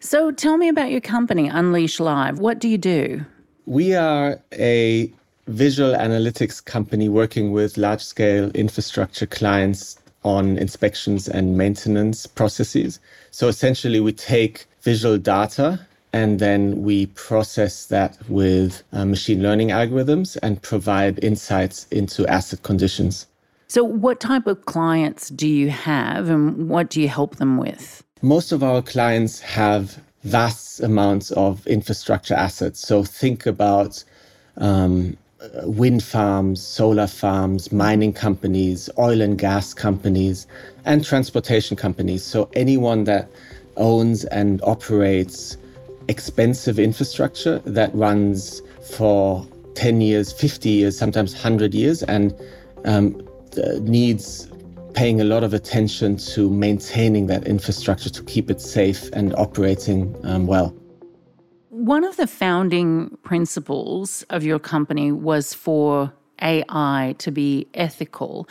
So, 0.00 0.30
tell 0.30 0.56
me 0.56 0.68
about 0.68 0.90
your 0.92 1.00
company, 1.00 1.48
Unleash 1.48 1.98
Live. 1.98 2.38
What 2.38 2.60
do 2.60 2.68
you 2.68 2.78
do? 2.78 3.24
We 3.66 3.94
are 3.94 4.40
a 4.52 5.12
visual 5.48 5.92
analytics 5.92 6.64
company 6.64 7.08
working 7.08 7.50
with 7.52 7.76
large 7.76 8.02
scale 8.02 8.50
infrastructure 8.52 9.26
clients 9.26 9.98
on 10.24 10.56
inspections 10.58 11.26
and 11.28 11.58
maintenance 11.58 12.26
processes. 12.26 13.00
So 13.32 13.48
essentially, 13.48 13.98
we 13.98 14.12
take 14.12 14.66
visual 14.82 15.18
data 15.18 15.80
and 16.12 16.38
then 16.38 16.82
we 16.82 17.06
process 17.06 17.86
that 17.86 18.16
with 18.28 18.82
uh, 18.92 19.04
machine 19.04 19.42
learning 19.42 19.68
algorithms 19.68 20.36
and 20.42 20.62
provide 20.62 21.22
insights 21.24 21.86
into 21.90 22.26
asset 22.26 22.62
conditions. 22.62 23.26
So, 23.70 23.84
what 23.84 24.18
type 24.18 24.46
of 24.46 24.64
clients 24.64 25.28
do 25.28 25.46
you 25.46 25.68
have 25.68 26.30
and 26.30 26.70
what 26.70 26.88
do 26.88 27.02
you 27.02 27.08
help 27.08 27.36
them 27.36 27.58
with? 27.58 28.02
Most 28.22 28.50
of 28.50 28.62
our 28.62 28.80
clients 28.80 29.40
have 29.40 30.02
vast 30.24 30.80
amounts 30.80 31.30
of 31.32 31.66
infrastructure 31.66 32.32
assets. 32.32 32.80
So, 32.80 33.04
think 33.04 33.44
about 33.44 34.02
um, 34.56 35.18
wind 35.64 36.02
farms, 36.02 36.62
solar 36.62 37.06
farms, 37.06 37.70
mining 37.70 38.14
companies, 38.14 38.88
oil 38.98 39.20
and 39.20 39.38
gas 39.38 39.74
companies, 39.74 40.46
and 40.86 41.04
transportation 41.04 41.76
companies. 41.76 42.24
So, 42.24 42.48
anyone 42.54 43.04
that 43.04 43.28
owns 43.76 44.24
and 44.24 44.62
operates 44.62 45.58
expensive 46.08 46.78
infrastructure 46.78 47.58
that 47.66 47.94
runs 47.94 48.62
for 48.96 49.46
10 49.74 50.00
years, 50.00 50.32
50 50.32 50.70
years, 50.70 50.96
sometimes 50.96 51.34
100 51.34 51.74
years, 51.74 52.02
and 52.04 52.34
um, 52.86 53.27
needs 53.80 54.48
paying 54.94 55.20
a 55.20 55.24
lot 55.24 55.44
of 55.44 55.54
attention 55.54 56.16
to 56.16 56.50
maintaining 56.50 57.26
that 57.28 57.46
infrastructure 57.46 58.10
to 58.10 58.22
keep 58.24 58.50
it 58.50 58.60
safe 58.60 59.08
and 59.12 59.34
operating 59.36 60.14
um, 60.24 60.46
well. 60.46 60.74
One 61.70 62.04
of 62.04 62.16
the 62.16 62.26
founding 62.26 63.16
principles 63.22 64.24
of 64.30 64.42
your 64.42 64.58
company 64.58 65.12
was 65.12 65.54
for 65.54 66.12
AI 66.42 67.14
to 67.18 67.30
be 67.30 67.68
ethical. 67.74 68.48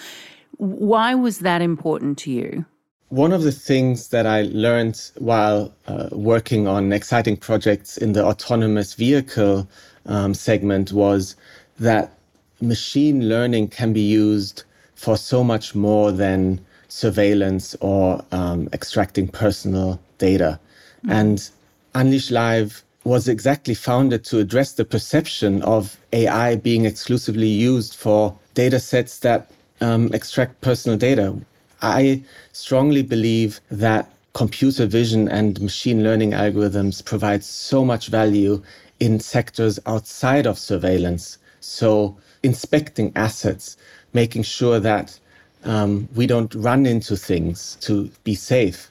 Why 0.58 1.14
was 1.16 1.40
that 1.40 1.62
important 1.62 2.18
to 2.20 2.32
you? 2.32 2.66
One 3.10 3.32
of 3.32 3.44
the 3.44 3.52
things 3.52 4.10
that 4.10 4.26
I 4.26 4.44
learned 4.44 5.12
while 5.18 5.74
uh, 5.88 6.10
working 6.12 6.68
on 6.68 6.92
exciting 6.92 7.38
projects 7.38 7.98
in 7.98 8.14
the 8.14 8.26
autonomous 8.26 8.94
vehicle 8.94 9.68
um, 10.06 10.34
segment 10.34 10.92
was 10.92 11.36
that 11.80 12.18
machine 12.62 13.30
learning 13.30 13.70
can 13.70 13.94
be 13.94 14.02
used 14.02 14.64
for 14.98 15.16
so 15.16 15.44
much 15.44 15.76
more 15.76 16.12
than 16.12 16.60
surveillance 16.90 17.76
or 17.80 18.22
um, 18.32 18.68
extracting 18.74 19.28
personal 19.28 20.00
data. 20.18 20.60
Mm-hmm. 21.00 21.12
And 21.12 21.50
Unleash 21.96 22.32
Live 22.32 22.84
was 23.04 23.28
exactly 23.28 23.74
founded 23.74 24.26
to 24.26 24.40
address 24.40 24.74
the 24.74 24.84
perception 24.84 25.62
of 25.62 25.98
AI 26.12 26.56
being 26.56 26.86
exclusively 26.86 27.48
used 27.48 27.96
for 27.96 28.38
data 28.54 28.80
sets 28.80 29.20
that 29.20 29.50
um, 29.80 30.12
extract 30.14 30.60
personal 30.62 30.98
data. 30.98 31.34
I 31.82 32.24
strongly 32.52 33.04
believe 33.04 33.62
that 33.70 34.10
computer 34.34 34.86
vision 34.88 35.30
and 35.30 35.62
machine 35.62 36.04
learning 36.04 36.32
algorithms 36.32 37.06
provide 37.06 37.44
so 37.44 37.86
much 37.86 38.08
value 38.08 38.62
in 39.00 39.20
sectors 39.20 39.80
outside 39.86 40.46
of 40.48 40.58
surveillance. 40.58 41.38
So, 41.60 42.18
inspecting 42.44 43.12
assets, 43.16 43.78
making 44.14 44.44
sure 44.44 44.80
that 44.80 45.20
um, 45.64 46.08
we 46.16 46.28
don't 46.28 46.54
run 46.56 46.86
into 46.86 47.16
things 47.16 47.78
to 47.82 48.10
be 48.24 48.36
safe. 48.36 48.90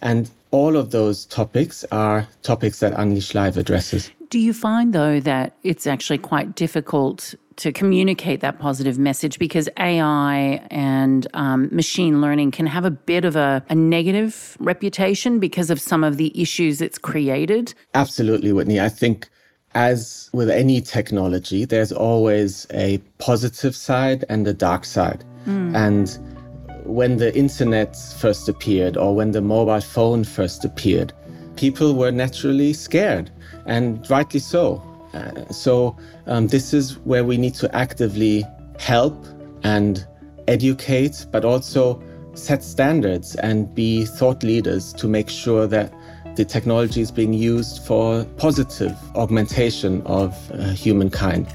And 0.00 0.30
all 0.50 0.76
of 0.76 0.90
those 0.90 1.26
topics 1.26 1.84
are 1.90 2.26
topics 2.42 2.80
that 2.80 2.92
Unleash 2.96 3.34
Live 3.34 3.56
addresses. 3.56 4.10
Do 4.30 4.38
you 4.38 4.52
find, 4.52 4.92
though, 4.92 5.20
that 5.20 5.56
it's 5.62 5.86
actually 5.86 6.18
quite 6.18 6.54
difficult 6.54 7.34
to 7.56 7.72
communicate 7.72 8.40
that 8.40 8.58
positive 8.58 8.98
message 8.98 9.38
because 9.38 9.68
AI 9.78 10.64
and 10.70 11.26
um, 11.34 11.68
machine 11.72 12.20
learning 12.20 12.52
can 12.52 12.66
have 12.66 12.84
a 12.84 12.90
bit 12.90 13.24
of 13.24 13.34
a, 13.34 13.64
a 13.68 13.74
negative 13.74 14.56
reputation 14.60 15.40
because 15.40 15.68
of 15.70 15.80
some 15.80 16.04
of 16.04 16.18
the 16.18 16.40
issues 16.40 16.80
it's 16.80 16.98
created? 16.98 17.74
Absolutely, 17.94 18.52
Whitney. 18.52 18.80
I 18.80 18.88
think 18.88 19.28
as 19.74 20.30
with 20.32 20.50
any 20.50 20.80
technology, 20.80 21.64
there's 21.64 21.92
always 21.92 22.66
a 22.72 22.98
positive 23.18 23.76
side 23.76 24.24
and 24.28 24.46
a 24.46 24.54
dark 24.54 24.84
side. 24.84 25.24
Mm. 25.46 25.76
And 25.76 26.84
when 26.84 27.18
the 27.18 27.36
internet 27.36 27.96
first 28.18 28.48
appeared 28.48 28.96
or 28.96 29.14
when 29.14 29.32
the 29.32 29.40
mobile 29.40 29.80
phone 29.80 30.24
first 30.24 30.64
appeared, 30.64 31.12
people 31.56 31.94
were 31.94 32.10
naturally 32.10 32.72
scared, 32.72 33.30
and 33.66 34.08
rightly 34.10 34.40
so. 34.40 34.82
Uh, 35.12 35.46
so, 35.52 35.96
um, 36.26 36.46
this 36.48 36.72
is 36.72 36.98
where 36.98 37.24
we 37.24 37.36
need 37.36 37.54
to 37.54 37.74
actively 37.74 38.44
help 38.78 39.26
and 39.64 40.06
educate, 40.46 41.26
but 41.30 41.44
also 41.44 42.02
set 42.34 42.62
standards 42.62 43.34
and 43.36 43.74
be 43.74 44.04
thought 44.04 44.42
leaders 44.42 44.92
to 44.94 45.08
make 45.08 45.28
sure 45.28 45.66
that 45.66 45.92
the 46.38 46.44
technology 46.44 47.00
is 47.00 47.10
being 47.10 47.32
used 47.32 47.82
for 47.82 48.24
positive 48.36 48.96
augmentation 49.16 50.00
of 50.02 50.32
uh, 50.52 50.68
humankind. 50.68 51.48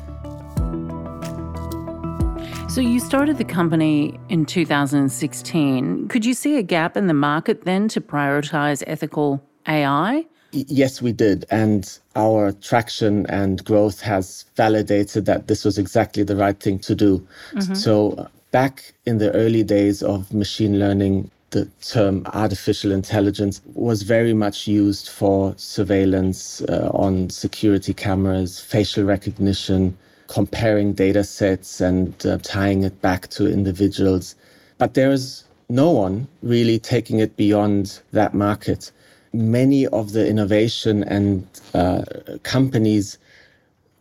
So 2.70 2.82
you 2.82 3.00
started 3.00 3.38
the 3.38 3.46
company 3.46 4.20
in 4.28 4.46
2016. 4.46 6.10
Could 6.10 6.26
you 6.26 6.34
see 6.34 6.58
a 6.58 6.62
gap 6.62 6.98
in 6.98 7.08
the 7.08 7.14
market 7.14 7.64
then 7.64 7.88
to 7.90 8.02
prioritize 8.02 8.84
ethical 8.86 9.42
AI? 9.70 10.26
Yes, 10.52 11.02
we 11.02 11.14
did. 11.14 11.46
And 11.50 11.98
our 12.18 12.52
traction 12.52 13.26
and 13.28 13.64
growth 13.64 14.02
has 14.02 14.44
validated 14.58 15.26
that 15.28 15.48
this 15.48 15.64
was 15.64 15.78
exactly 15.78 16.24
the 16.24 16.36
right 16.36 16.60
thing 16.60 16.78
to 16.80 16.94
do. 16.94 17.26
Mm-hmm. 17.54 17.74
So, 17.74 18.12
uh, 18.18 18.28
back 18.52 18.94
in 19.06 19.18
the 19.18 19.32
early 19.32 19.64
days 19.64 20.04
of 20.04 20.34
machine 20.34 20.78
learning, 20.78 21.32
the 21.54 21.66
term 21.82 22.24
artificial 22.34 22.92
intelligence 22.92 23.62
was 23.76 24.04
very 24.04 24.34
much 24.34 24.68
used 24.68 25.10
for 25.10 25.54
surveillance 25.58 26.62
uh, 26.64 26.90
on 26.94 27.30
security 27.30 27.94
cameras, 27.94 28.60
facial 28.60 29.06
recognition, 29.06 29.98
comparing 30.28 30.94
data 30.94 31.24
sets 31.24 31.80
and 31.80 32.26
uh, 32.26 32.40
tying 32.40 32.84
it 32.84 33.02
back 33.02 33.30
to 33.30 33.48
individuals. 33.48 34.36
But 34.80 34.96
there's 34.96 35.46
no 35.70 35.92
one 35.92 36.28
really 36.42 36.80
taking 36.80 37.20
it 37.20 37.38
beyond 37.38 38.02
that 38.12 38.34
market. 38.34 38.92
Many 39.34 39.88
of 39.88 40.14
the 40.14 40.28
innovation 40.28 41.04
and 41.04 41.48
uh, 41.76 42.04
companies 42.44 43.20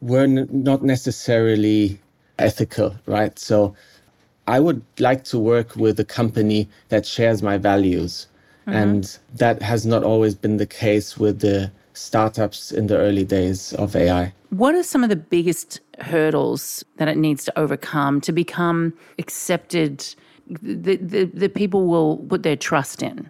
were 0.00 0.24
n- 0.24 0.48
not 0.50 0.82
necessarily 0.82 2.00
ethical, 2.38 2.96
right? 3.06 3.38
So 3.38 3.74
I 4.46 4.60
would 4.60 4.82
like 4.98 5.24
to 5.24 5.38
work 5.38 5.76
with 5.76 5.98
a 6.00 6.04
company 6.04 6.68
that 6.88 7.06
shares 7.06 7.42
my 7.42 7.58
values. 7.58 8.26
Mm-hmm. 8.66 8.78
And 8.78 9.18
that 9.34 9.60
has 9.62 9.86
not 9.86 10.04
always 10.04 10.34
been 10.34 10.56
the 10.56 10.66
case 10.66 11.18
with 11.18 11.40
the 11.40 11.72
startups 11.94 12.72
in 12.72 12.86
the 12.86 12.96
early 12.96 13.24
days 13.24 13.72
of 13.74 13.94
AI. 13.96 14.32
What 14.50 14.74
are 14.74 14.82
some 14.82 15.02
of 15.02 15.10
the 15.10 15.16
biggest 15.16 15.80
hurdles 16.00 16.84
that 16.96 17.08
it 17.08 17.16
needs 17.16 17.44
to 17.44 17.58
overcome 17.58 18.20
to 18.22 18.32
become 18.32 18.92
accepted 19.18 20.14
that 20.48 21.30
the, 21.34 21.48
people 21.48 21.86
will 21.86 22.18
put 22.18 22.42
their 22.42 22.56
trust 22.56 23.02
in? 23.02 23.28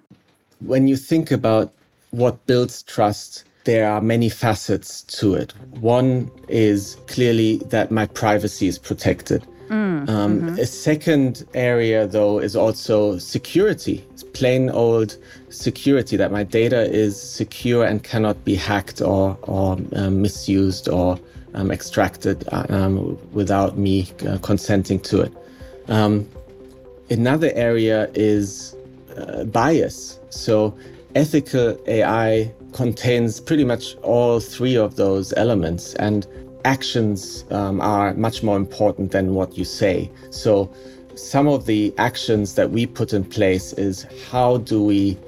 When 0.60 0.86
you 0.86 0.96
think 0.96 1.30
about 1.30 1.72
what 2.10 2.44
builds 2.46 2.82
trust, 2.82 3.44
there 3.64 3.88
are 3.88 4.00
many 4.00 4.28
facets 4.28 5.02
to 5.02 5.34
it. 5.34 5.52
One 5.80 6.30
is 6.48 6.96
clearly 7.06 7.58
that 7.66 7.90
my 7.90 8.06
privacy 8.06 8.66
is 8.66 8.78
protected. 8.78 9.46
Mm, 9.68 10.08
um, 10.08 10.40
mm-hmm. 10.40 10.58
A 10.58 10.66
second 10.66 11.44
area, 11.54 12.06
though, 12.06 12.38
is 12.38 12.56
also 12.56 13.18
security. 13.18 14.04
It's 14.12 14.22
plain 14.22 14.70
old 14.70 15.16
security 15.50 16.16
that 16.16 16.32
my 16.32 16.42
data 16.42 16.82
is 16.90 17.20
secure 17.20 17.84
and 17.84 18.02
cannot 18.02 18.44
be 18.44 18.54
hacked 18.54 19.00
or, 19.00 19.38
or 19.42 19.78
um, 19.96 20.22
misused 20.22 20.88
or 20.88 21.18
um, 21.54 21.70
extracted 21.70 22.46
uh, 22.52 22.66
um, 22.68 23.18
without 23.32 23.78
me 23.78 24.08
uh, 24.28 24.38
consenting 24.38 25.00
to 25.00 25.22
it. 25.22 25.32
Um, 25.88 26.28
another 27.10 27.50
area 27.54 28.10
is 28.14 28.74
uh, 29.16 29.44
bias. 29.44 30.18
So 30.30 30.76
ethical 31.14 31.78
AI 31.86 32.52
contains 32.72 33.40
pretty 33.40 33.64
much 33.64 33.96
all 33.96 34.40
three 34.40 34.76
of 34.76 34.96
those 34.96 35.32
elements, 35.36 35.94
and 35.94 36.26
actions 36.64 37.44
um, 37.50 37.80
are 37.80 38.14
much 38.14 38.42
more 38.42 38.56
important 38.56 39.12
than 39.12 39.34
what 39.34 39.56
you 39.56 39.64
say. 39.64 40.10
So, 40.30 40.72
some 41.14 41.46
of 41.46 41.66
the 41.66 41.92
actions 41.98 42.54
that 42.54 42.70
we 42.70 42.86
put 42.86 43.12
in 43.12 43.24
place 43.24 43.74
is 43.74 44.06
how 44.30 44.58
do 44.58 44.82
we 44.82 45.18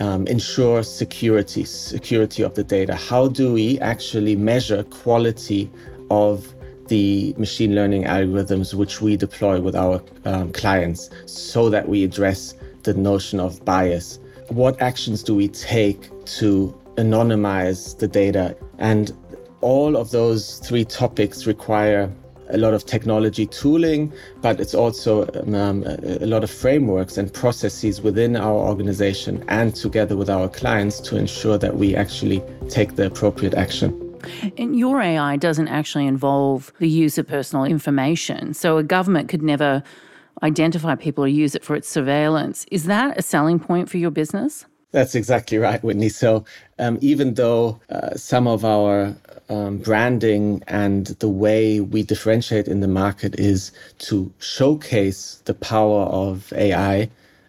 um, 0.00 0.26
ensure 0.26 0.82
security, 0.82 1.64
security 1.64 2.42
of 2.42 2.54
the 2.54 2.64
data? 2.64 2.94
How 2.94 3.28
do 3.28 3.52
we 3.52 3.78
actually 3.80 4.36
measure 4.36 4.82
quality 4.84 5.70
of 6.10 6.54
the 6.88 7.34
machine 7.36 7.74
learning 7.74 8.04
algorithms 8.04 8.74
which 8.74 9.00
we 9.00 9.16
deploy 9.16 9.60
with 9.60 9.76
our 9.76 10.02
um, 10.24 10.52
clients 10.52 11.10
so 11.26 11.68
that 11.70 11.88
we 11.88 12.02
address 12.04 12.54
the 12.82 12.94
notion 12.94 13.38
of 13.40 13.64
bias? 13.64 14.18
What 14.48 14.80
actions 14.80 15.22
do 15.22 15.34
we 15.34 15.48
take 15.48 16.10
to 16.38 16.76
anonymize 16.96 17.98
the 17.98 18.08
data? 18.08 18.56
And 18.78 19.12
all 19.60 19.96
of 19.96 20.10
those 20.10 20.58
three 20.58 20.84
topics 20.84 21.46
require 21.46 22.10
a 22.50 22.56
lot 22.56 22.74
of 22.74 22.86
technology 22.86 23.46
tooling, 23.46 24.12
but 24.40 24.60
it's 24.60 24.74
also 24.74 25.28
um, 25.52 25.84
a 25.86 26.26
lot 26.26 26.42
of 26.42 26.50
frameworks 26.50 27.18
and 27.18 27.32
processes 27.32 28.00
within 28.00 28.36
our 28.36 28.54
organization 28.54 29.44
and 29.48 29.74
together 29.74 30.16
with 30.16 30.30
our 30.30 30.48
clients 30.48 31.00
to 31.00 31.16
ensure 31.16 31.58
that 31.58 31.76
we 31.76 31.94
actually 31.94 32.42
take 32.68 32.96
the 32.96 33.06
appropriate 33.06 33.54
action. 33.54 34.04
And 34.56 34.78
your 34.78 35.00
AI 35.00 35.36
doesn't 35.36 35.68
actually 35.68 36.06
involve 36.06 36.72
the 36.78 36.88
use 36.88 37.18
of 37.18 37.26
personal 37.26 37.64
information. 37.64 38.54
So 38.54 38.78
a 38.78 38.82
government 38.82 39.28
could 39.28 39.42
never 39.42 39.82
identify 40.42 40.94
people 40.94 41.24
or 41.24 41.28
use 41.28 41.54
it 41.54 41.64
for 41.64 41.76
its 41.76 41.88
surveillance. 41.88 42.64
Is 42.70 42.84
that 42.84 43.18
a 43.18 43.22
selling 43.22 43.58
point 43.58 43.90
for 43.90 43.98
your 43.98 44.10
business? 44.10 44.66
That's 44.92 45.14
exactly 45.14 45.58
right, 45.58 45.82
Whitney. 45.84 46.10
So, 46.10 46.44
um, 46.80 46.98
even 47.02 47.34
though 47.34 47.80
uh, 47.90 48.16
some 48.16 48.48
of 48.48 48.64
our 48.64 49.14
um, 49.48 49.78
branding 49.78 50.64
and 50.68 51.08
the 51.20 51.28
way 51.28 51.80
we 51.80 52.02
differentiate 52.02 52.68
in 52.68 52.80
the 52.80 52.88
market 52.88 53.38
is 53.38 53.72
to 54.00 54.32
showcase 54.40 55.42
the 55.46 55.54
power 55.54 56.04
of 56.06 56.52
AI, 56.54 57.08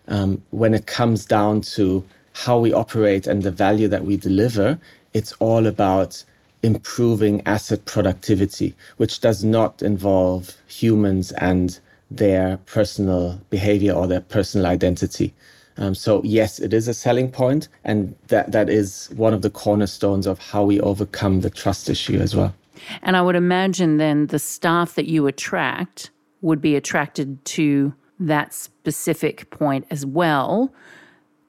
um, 0.10 0.44
when 0.52 0.76
it 0.76 0.86
comes 0.88 1.26
down 1.26 1.62
to 1.62 2.06
how 2.34 2.60
we 2.60 2.74
operate 2.74 3.28
and 3.28 3.44
the 3.44 3.52
value 3.52 3.88
that 3.90 4.06
we 4.06 4.18
deliver, 4.18 4.80
it's 5.16 5.34
all 5.40 5.68
about 5.68 6.24
improving 6.64 7.42
asset 7.48 7.86
productivity, 7.86 8.76
which 8.98 9.22
does 9.22 9.44
not 9.46 9.82
involve 9.82 10.56
humans 10.68 11.32
and 11.34 11.80
their 12.12 12.58
personal 12.68 13.42
behavior 13.50 13.94
or 13.94 14.08
their 14.08 14.22
personal 14.22 14.68
identity. 14.68 15.34
Um, 15.80 15.96
so 15.96 16.22
yes, 16.24 16.60
it 16.60 16.74
is 16.74 16.88
a 16.88 16.94
selling 16.94 17.32
point, 17.32 17.70
and 17.86 18.16
that 18.28 18.52
that 18.52 18.70
is 18.70 19.10
one 19.16 19.34
of 19.34 19.42
the 19.42 19.50
cornerstones 19.50 20.28
of 20.28 20.38
how 20.38 20.64
we 20.64 20.80
overcome 20.82 21.42
the 21.42 21.50
trust 21.50 21.90
issue 21.90 22.20
as 22.20 22.36
well. 22.36 22.54
And 23.02 23.18
I 23.18 23.22
would 23.22 23.36
imagine 23.36 23.98
then 23.98 24.28
the 24.28 24.40
staff 24.40 24.96
that 24.96 25.08
you 25.08 25.26
attract 25.26 26.12
would 26.42 26.62
be 26.62 26.76
attracted 26.76 27.44
to 27.46 27.94
that 28.20 28.54
specific 28.54 29.50
point 29.50 29.86
as 29.90 30.06
well. 30.06 30.72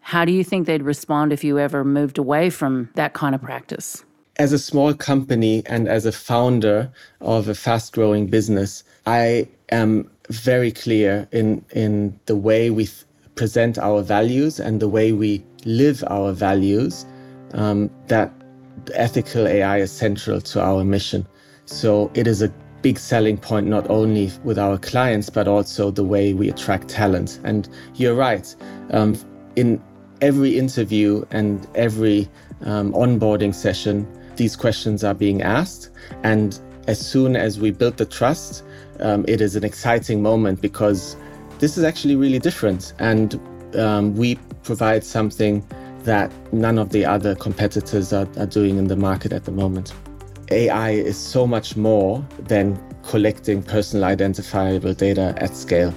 How 0.00 0.24
do 0.24 0.32
you 0.32 0.44
think 0.44 0.66
they'd 0.66 0.82
respond 0.82 1.32
if 1.32 1.44
you 1.44 1.58
ever 1.58 1.84
moved 1.84 2.18
away 2.18 2.50
from 2.50 2.88
that 2.94 3.12
kind 3.12 3.34
of 3.34 3.42
practice? 3.42 4.04
As 4.36 4.52
a 4.52 4.58
small 4.58 4.94
company 4.94 5.62
and 5.66 5.88
as 5.88 6.06
a 6.06 6.12
founder 6.12 6.90
of 7.20 7.48
a 7.48 7.54
fast 7.54 7.92
growing 7.92 8.26
business, 8.26 8.82
I 9.06 9.48
am 9.70 10.10
very 10.28 10.72
clear 10.72 11.28
in, 11.32 11.64
in 11.72 12.18
the 12.26 12.36
way 12.36 12.70
we 12.70 12.86
th- 12.86 13.04
present 13.34 13.78
our 13.78 14.02
values 14.02 14.60
and 14.60 14.80
the 14.80 14.88
way 14.88 15.12
we 15.12 15.44
live 15.64 16.04
our 16.08 16.32
values, 16.32 17.06
um, 17.52 17.90
that 18.08 18.32
ethical 18.94 19.46
AI 19.46 19.78
is 19.78 19.92
central 19.92 20.40
to 20.40 20.62
our 20.62 20.84
mission. 20.84 21.26
So 21.66 22.10
it 22.14 22.26
is 22.26 22.42
a 22.42 22.52
big 22.82 22.98
selling 22.98 23.36
point 23.36 23.66
not 23.66 23.88
only 23.90 24.30
with 24.42 24.58
our 24.58 24.78
clients 24.78 25.28
but 25.28 25.46
also 25.46 25.90
the 25.90 26.04
way 26.04 26.32
we 26.32 26.48
attract 26.48 26.88
talent. 26.88 27.40
And 27.44 27.68
you're 27.94 28.14
right. 28.14 28.54
Um, 28.90 29.16
in 29.56 29.82
every 30.20 30.58
interview 30.58 31.24
and 31.30 31.66
every 31.74 32.28
um, 32.62 32.92
onboarding 32.92 33.54
session, 33.54 34.06
these 34.36 34.56
questions 34.56 35.04
are 35.04 35.14
being 35.14 35.42
asked. 35.42 35.90
And 36.22 36.58
as 36.86 36.98
soon 36.98 37.36
as 37.36 37.60
we 37.60 37.70
build 37.70 37.96
the 37.98 38.06
trust, 38.06 38.64
um, 39.00 39.24
it 39.28 39.40
is 39.40 39.56
an 39.56 39.64
exciting 39.64 40.22
moment 40.22 40.60
because 40.60 41.16
this 41.60 41.78
is 41.78 41.84
actually 41.84 42.16
really 42.16 42.38
different. 42.38 42.94
And 42.98 43.38
um, 43.76 44.16
we 44.16 44.36
provide 44.64 45.04
something 45.04 45.64
that 46.04 46.32
none 46.52 46.78
of 46.78 46.90
the 46.90 47.04
other 47.04 47.34
competitors 47.34 48.12
are, 48.12 48.26
are 48.38 48.46
doing 48.46 48.78
in 48.78 48.88
the 48.88 48.96
market 48.96 49.32
at 49.32 49.44
the 49.44 49.52
moment. 49.52 49.92
AI 50.50 50.90
is 50.90 51.16
so 51.16 51.46
much 51.46 51.76
more 51.76 52.26
than 52.40 52.82
collecting 53.04 53.62
personal 53.62 54.04
identifiable 54.04 54.94
data 54.94 55.34
at 55.36 55.54
scale. 55.54 55.94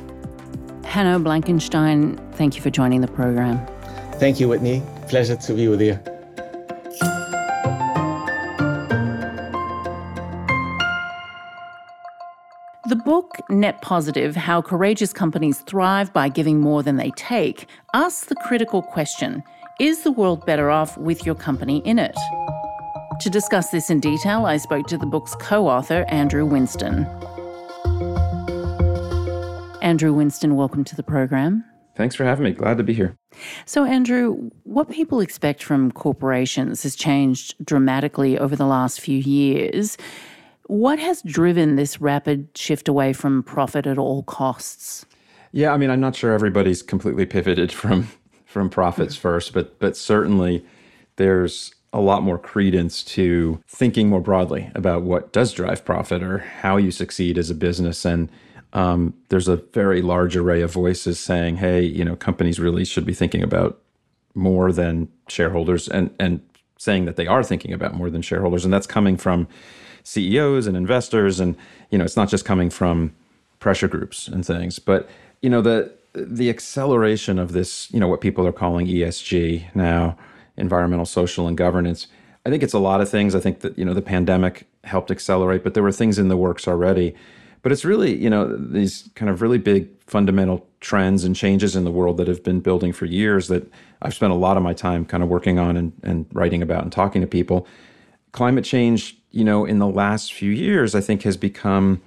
Hanno 0.83 1.17
Blankenstein, 1.17 2.17
thank 2.33 2.55
you 2.55 2.61
for 2.61 2.69
joining 2.69 3.01
the 3.01 3.07
program. 3.07 3.65
Thank 4.19 4.39
you, 4.39 4.47
Whitney. 4.49 4.83
Pleasure 5.07 5.35
to 5.35 5.53
be 5.53 5.67
with 5.67 5.81
you. 5.81 5.99
Net 13.53 13.81
Positive 13.81 14.35
How 14.35 14.61
Courageous 14.61 15.13
Companies 15.13 15.59
Thrive 15.59 16.11
by 16.11 16.27
Giving 16.27 16.59
More 16.59 16.81
Than 16.81 16.97
They 16.97 17.11
Take, 17.11 17.67
asks 17.93 18.25
the 18.25 18.35
critical 18.35 18.81
question 18.81 19.43
Is 19.79 20.03
the 20.03 20.11
world 20.11 20.45
better 20.45 20.71
off 20.71 20.97
with 20.97 21.25
your 21.25 21.35
company 21.35 21.77
in 21.85 21.99
it? 21.99 22.15
To 23.21 23.29
discuss 23.29 23.69
this 23.69 23.89
in 23.89 23.99
detail, 23.99 24.45
I 24.45 24.57
spoke 24.57 24.87
to 24.87 24.97
the 24.97 25.05
book's 25.05 25.35
co 25.35 25.67
author, 25.67 26.05
Andrew 26.09 26.45
Winston. 26.45 27.05
Andrew 29.81 30.13
Winston, 30.13 30.55
welcome 30.55 30.83
to 30.85 30.95
the 30.95 31.03
program. 31.03 31.63
Thanks 31.95 32.15
for 32.15 32.23
having 32.23 32.45
me. 32.45 32.51
Glad 32.51 32.77
to 32.77 32.83
be 32.83 32.93
here. 32.93 33.15
So, 33.65 33.85
Andrew, 33.85 34.49
what 34.63 34.89
people 34.89 35.19
expect 35.19 35.61
from 35.61 35.91
corporations 35.91 36.83
has 36.83 36.95
changed 36.95 37.55
dramatically 37.63 38.37
over 38.37 38.55
the 38.55 38.65
last 38.65 38.99
few 38.99 39.19
years. 39.19 39.97
What 40.67 40.99
has 40.99 41.21
driven 41.21 41.75
this 41.75 41.99
rapid 41.99 42.49
shift 42.55 42.87
away 42.87 43.13
from 43.13 43.43
profit 43.43 43.85
at 43.85 43.97
all 43.97 44.23
costs? 44.23 45.05
Yeah, 45.51 45.71
I 45.71 45.77
mean, 45.77 45.89
I'm 45.89 45.99
not 45.99 46.15
sure 46.15 46.33
everybody's 46.33 46.81
completely 46.81 47.25
pivoted 47.25 47.71
from 47.81 48.09
from 48.45 48.69
profits 48.69 49.15
first, 49.15 49.53
but 49.53 49.79
but 49.79 49.97
certainly 49.97 50.65
there's 51.15 51.73
a 51.91 52.01
lot 52.01 52.23
more 52.23 52.39
credence 52.39 53.03
to 53.03 53.61
thinking 53.67 54.09
more 54.09 54.19
broadly 54.19 54.71
about 54.73 55.03
what 55.03 55.31
does 55.31 55.53
drive 55.53 55.85
profit 55.85 56.23
or 56.23 56.39
how 56.39 56.77
you 56.77 56.89
succeed 56.89 57.37
as 57.37 57.51
a 57.51 57.55
business. 57.55 58.03
And 58.03 58.29
um, 58.73 59.13
there's 59.29 59.47
a 59.47 59.57
very 59.57 60.01
large 60.01 60.35
array 60.35 60.61
of 60.61 60.71
voices 60.71 61.19
saying, 61.19 61.57
"Hey, 61.57 61.81
you 61.81 62.03
know, 62.03 62.15
companies 62.15 62.59
really 62.59 62.85
should 62.85 63.05
be 63.05 63.13
thinking 63.13 63.43
about 63.43 63.79
more 64.33 64.71
than 64.71 65.09
shareholders," 65.27 65.87
and 65.87 66.09
and 66.19 66.41
saying 66.77 67.05
that 67.05 67.15
they 67.15 67.27
are 67.27 67.43
thinking 67.43 67.73
about 67.73 67.93
more 67.93 68.09
than 68.09 68.21
shareholders, 68.21 68.65
and 68.65 68.73
that's 68.73 68.87
coming 68.87 69.17
from 69.17 69.47
CEOs 70.03 70.67
and 70.67 70.77
investors, 70.77 71.39
and 71.39 71.55
you 71.89 71.97
know, 71.97 72.03
it's 72.03 72.17
not 72.17 72.29
just 72.29 72.45
coming 72.45 72.69
from 72.69 73.13
pressure 73.59 73.87
groups 73.87 74.27
and 74.27 74.45
things, 74.45 74.79
but 74.79 75.09
you 75.41 75.49
know, 75.49 75.61
the 75.61 75.93
the 76.13 76.49
acceleration 76.49 77.39
of 77.39 77.53
this, 77.53 77.91
you 77.91 77.99
know, 77.99 78.07
what 78.07 78.21
people 78.21 78.45
are 78.45 78.51
calling 78.51 78.85
ESG 78.85 79.73
now, 79.75 80.15
environmental, 80.57 81.05
social, 81.05 81.47
and 81.47 81.57
governance. 81.57 82.07
I 82.45 82.49
think 82.49 82.61
it's 82.61 82.73
a 82.73 82.79
lot 82.79 83.01
of 83.01 83.09
things. 83.09 83.33
I 83.35 83.39
think 83.39 83.61
that 83.61 83.77
you 83.77 83.85
know 83.85 83.93
the 83.93 84.01
pandemic 84.01 84.67
helped 84.83 85.11
accelerate, 85.11 85.63
but 85.63 85.73
there 85.73 85.83
were 85.83 85.91
things 85.91 86.19
in 86.19 86.27
the 86.27 86.37
works 86.37 86.67
already. 86.67 87.15
But 87.63 87.71
it's 87.71 87.85
really, 87.85 88.13
you 88.13 88.29
know, 88.29 88.55
these 88.57 89.09
kind 89.15 89.31
of 89.31 89.41
really 89.41 89.57
big 89.57 89.87
fundamental 90.05 90.67
trends 90.81 91.23
and 91.23 91.33
changes 91.33 91.77
in 91.77 91.85
the 91.85 91.91
world 91.91 92.17
that 92.17 92.27
have 92.27 92.43
been 92.43 92.59
building 92.59 92.91
for 92.91 93.05
years 93.05 93.47
that 93.47 93.71
I've 94.01 94.13
spent 94.13 94.33
a 94.33 94.35
lot 94.35 94.57
of 94.57 94.63
my 94.63 94.73
time 94.73 95.05
kind 95.05 95.23
of 95.23 95.29
working 95.29 95.57
on 95.57 95.77
and, 95.77 95.93
and 96.03 96.25
writing 96.33 96.61
about 96.61 96.83
and 96.83 96.91
talking 96.91 97.21
to 97.21 97.27
people. 97.27 97.65
Climate 98.33 98.65
change 98.65 99.17
you 99.33 99.43
know, 99.43 99.65
in 99.65 99.79
the 99.79 99.87
last 99.87 100.31
few 100.31 100.51
years, 100.51 100.95
I 100.95 101.01
think 101.01 101.23
has 101.23 101.35
become 101.35 102.01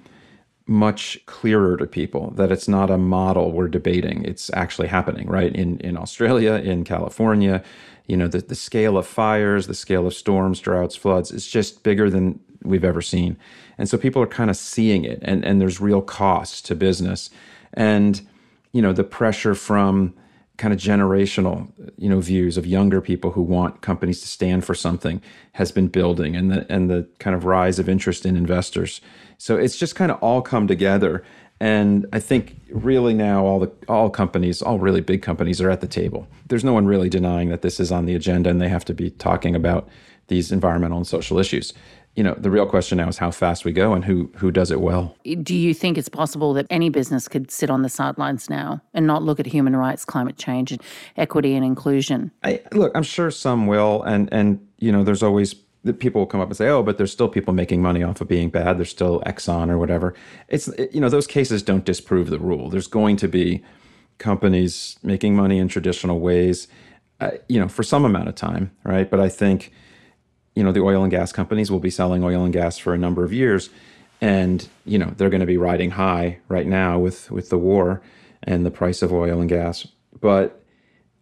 much 0.65 1.23
clearer 1.27 1.77
to 1.77 1.85
people 1.85 2.31
that 2.31 2.51
it's 2.51 2.67
not 2.67 2.89
a 2.89 2.97
model 2.97 3.51
we're 3.51 3.67
debating. 3.67 4.25
It's 4.25 4.49
actually 4.53 4.87
happening, 4.87 5.27
right? 5.27 5.53
In 5.55 5.79
in 5.81 5.97
Australia, 5.97 6.53
in 6.53 6.83
California, 6.83 7.63
you 8.07 8.17
know, 8.17 8.27
the, 8.27 8.39
the 8.39 8.55
scale 8.55 8.97
of 8.97 9.05
fires, 9.05 9.67
the 9.67 9.73
scale 9.73 10.07
of 10.07 10.13
storms, 10.13 10.59
droughts, 10.59 10.95
floods 10.95 11.31
is 11.31 11.45
just 11.45 11.83
bigger 11.83 12.09
than 12.09 12.39
we've 12.63 12.85
ever 12.85 13.01
seen. 13.01 13.37
And 13.77 13.87
so 13.89 13.97
people 13.97 14.21
are 14.21 14.27
kind 14.27 14.49
of 14.49 14.57
seeing 14.57 15.03
it 15.03 15.19
and, 15.21 15.45
and 15.45 15.61
there's 15.61 15.79
real 15.79 16.01
cost 16.01 16.65
to 16.65 16.75
business. 16.75 17.29
And, 17.73 18.21
you 18.71 18.81
know, 18.81 18.93
the 18.93 19.03
pressure 19.03 19.55
from 19.55 20.13
kind 20.57 20.73
of 20.73 20.79
generational 20.79 21.71
you 21.97 22.09
know 22.09 22.19
views 22.19 22.57
of 22.57 22.65
younger 22.65 23.01
people 23.01 23.31
who 23.31 23.41
want 23.41 23.81
companies 23.81 24.21
to 24.21 24.27
stand 24.27 24.65
for 24.65 24.75
something 24.75 25.21
has 25.53 25.71
been 25.71 25.87
building 25.87 26.35
and 26.35 26.51
the 26.51 26.71
and 26.71 26.89
the 26.89 27.07
kind 27.19 27.35
of 27.35 27.45
rise 27.45 27.79
of 27.79 27.87
interest 27.87 28.25
in 28.25 28.35
investors 28.35 29.01
so 29.37 29.55
it's 29.57 29.77
just 29.77 29.95
kind 29.95 30.11
of 30.11 30.17
all 30.21 30.41
come 30.41 30.67
together 30.67 31.23
And 31.59 32.05
I 32.13 32.19
think 32.19 32.55
really 32.69 33.13
now 33.13 33.45
all 33.45 33.59
the 33.59 33.71
all 33.87 34.09
companies, 34.09 34.61
all 34.61 34.77
really 34.79 35.01
big 35.01 35.21
companies 35.23 35.59
are 35.59 35.69
at 35.71 35.81
the 35.81 35.87
table. 35.87 36.27
There's 36.47 36.63
no 36.63 36.73
one 36.73 36.85
really 36.85 37.09
denying 37.09 37.49
that 37.49 37.61
this 37.61 37.79
is 37.79 37.91
on 37.91 38.05
the 38.05 38.15
agenda 38.15 38.49
and 38.49 38.61
they 38.61 38.69
have 38.69 38.85
to 38.85 38.93
be 38.93 39.09
talking 39.09 39.55
about 39.55 39.89
these 40.27 40.51
environmental 40.51 40.97
and 40.97 41.07
social 41.07 41.39
issues. 41.39 41.73
You 42.17 42.23
know, 42.23 42.33
the 42.35 42.49
real 42.49 42.65
question 42.65 42.97
now 42.97 43.07
is 43.07 43.19
how 43.19 43.29
fast 43.29 43.63
we 43.63 43.71
go 43.71 43.93
and 43.93 44.03
who 44.03 44.31
who 44.37 44.49
does 44.49 44.71
it 44.71 44.81
well. 44.81 45.15
Do 45.43 45.55
you 45.55 45.75
think 45.75 45.99
it's 45.99 46.09
possible 46.09 46.51
that 46.55 46.65
any 46.71 46.89
business 46.89 47.27
could 47.27 47.51
sit 47.51 47.69
on 47.69 47.83
the 47.83 47.89
sidelines 47.89 48.49
now 48.49 48.81
and 48.95 49.05
not 49.05 49.21
look 49.21 49.39
at 49.39 49.45
human 49.45 49.75
rights, 49.75 50.03
climate 50.03 50.35
change, 50.35 50.71
and 50.71 50.81
equity 51.15 51.53
and 51.53 51.63
inclusion? 51.63 52.31
I, 52.43 52.59
look, 52.71 52.91
I'm 52.95 53.03
sure 53.03 53.29
some 53.29 53.67
will, 53.67 54.01
and 54.01 54.27
and 54.31 54.67
you 54.79 54.91
know, 54.91 55.03
there's 55.03 55.21
always 55.21 55.53
people 55.99 56.21
will 56.21 56.25
come 56.25 56.41
up 56.41 56.47
and 56.47 56.57
say, 56.57 56.67
"Oh, 56.69 56.81
but 56.81 56.97
there's 56.97 57.11
still 57.11 57.29
people 57.29 57.53
making 57.53 57.83
money 57.83 58.01
off 58.01 58.19
of 58.19 58.27
being 58.27 58.49
bad. 58.49 58.79
There's 58.79 58.89
still 58.89 59.21
Exxon 59.27 59.69
or 59.69 59.77
whatever." 59.77 60.15
It's 60.47 60.67
you 60.91 60.99
know 60.99 61.09
those 61.09 61.27
cases 61.27 61.61
don't 61.61 61.85
disprove 61.85 62.31
the 62.31 62.39
rule. 62.39 62.71
There's 62.71 62.87
going 62.87 63.17
to 63.17 63.27
be 63.27 63.63
companies 64.17 64.97
making 65.03 65.35
money 65.35 65.59
in 65.59 65.67
traditional 65.67 66.19
ways, 66.19 66.67
uh, 67.19 67.31
you 67.47 67.59
know, 67.59 67.67
for 67.67 67.83
some 67.83 68.05
amount 68.05 68.27
of 68.27 68.33
time, 68.33 68.71
right? 68.83 69.07
But 69.07 69.19
I 69.19 69.29
think 69.29 69.71
you 70.57 70.63
know 70.63 70.71
the 70.71 70.81
oil 70.81 71.03
and 71.03 71.11
gas 71.11 71.31
companies 71.31 71.69
will 71.71 71.79
be 71.79 71.89
selling 71.89 72.23
oil 72.23 72.43
and 72.43 72.53
gas 72.53 72.77
for 72.77 72.93
a 72.93 72.97
number 72.97 73.23
of 73.23 73.31
years, 73.31 73.69
and 74.21 74.67
you 74.85 74.97
know 74.97 75.13
they're 75.17 75.29
going 75.29 75.47
to 75.47 75.53
be 75.55 75.57
riding 75.57 75.91
high 75.91 76.39
right 76.47 76.67
now 76.67 76.99
with 76.99 77.29
with 77.31 77.49
the 77.49 77.57
war 77.57 78.01
and 78.43 78.65
the 78.65 78.71
price 78.71 79.01
of 79.01 79.11
oil 79.13 79.39
and 79.39 79.49
gas, 79.49 79.87
but 80.19 80.63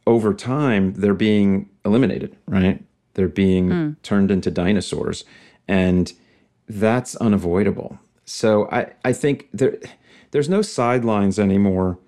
over 0.08 0.34
time 0.34 0.94
they're 0.94 1.14
being 1.14 1.70
eliminated, 1.84 2.36
right? 2.48 2.84
They're 3.14 3.28
being 3.28 3.70
mm. 3.70 3.96
turned 4.04 4.32
into 4.32 4.52
dinosaurs. 4.52 5.24
And 5.68 6.12
that's 6.68 7.16
unavoidable. 7.18 8.00
So 8.26 8.70
I, 8.72 8.94
I 9.04 9.14
think 9.14 9.50
there 9.54 9.78
there's 10.32 10.50
no 10.50 10.62
sidelines 10.62 11.40
anymore 11.40 12.00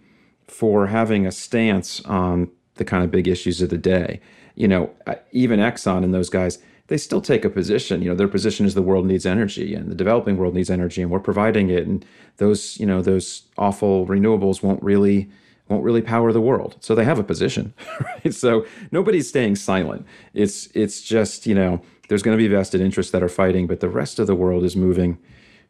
for 0.48 0.88
having 0.88 1.26
a 1.26 1.32
stance 1.32 2.04
on 2.06 2.50
the 2.76 2.86
kind 2.86 3.04
of 3.04 3.12
big 3.12 3.28
issues 3.28 3.62
of 3.62 3.70
the 3.70 3.78
day. 3.78 4.20
You 4.56 4.68
know, 4.68 4.92
even 5.32 5.60
Exxon 5.60 6.04
and 6.04 6.14
those 6.14 6.30
guys, 6.30 6.60
they 6.88 6.98
still 6.98 7.22
take 7.22 7.46
a 7.46 7.50
position. 7.50 8.02
You 8.02 8.10
know, 8.10 8.16
their 8.16 8.28
position 8.28 8.66
is 8.66 8.74
the 8.74 8.82
world 8.82 9.06
needs 9.06 9.26
energy 9.26 9.76
and 9.76 9.92
the 9.92 9.96
developing 9.96 10.38
world 10.38 10.54
needs 10.56 10.70
energy 10.70 11.02
and 11.02 11.12
we're 11.12 11.20
providing 11.20 11.70
it. 11.70 11.86
And 11.86 12.06
those, 12.38 12.80
you 12.80 12.86
know, 12.86 13.02
those 13.02 13.44
awful 13.58 14.08
renewables 14.08 14.64
won't 14.64 14.82
really 14.82 15.30
won't 15.70 15.84
really 15.84 16.02
power 16.02 16.32
the 16.32 16.40
world. 16.40 16.78
So 16.80 16.96
they 16.96 17.04
have 17.04 17.20
a 17.20 17.24
position, 17.24 17.74
right? 18.00 18.34
So 18.34 18.66
nobody's 18.92 19.28
staying 19.28 19.58
silent. 19.58 20.06
It's 20.34 20.68
it's 20.74 21.02
just, 21.02 21.46
you 21.46 21.56
know, 21.56 21.82
there's 22.08 22.24
going 22.24 22.38
to 22.38 22.42
be 22.42 22.48
vested 22.48 22.80
interests 22.80 23.12
that 23.12 23.22
are 23.22 23.30
fighting, 23.30 23.68
but 23.68 23.82
the 23.82 23.90
rest 23.90 24.18
of 24.18 24.28
the 24.28 24.36
world 24.36 24.64
is 24.64 24.78
moving 24.78 25.18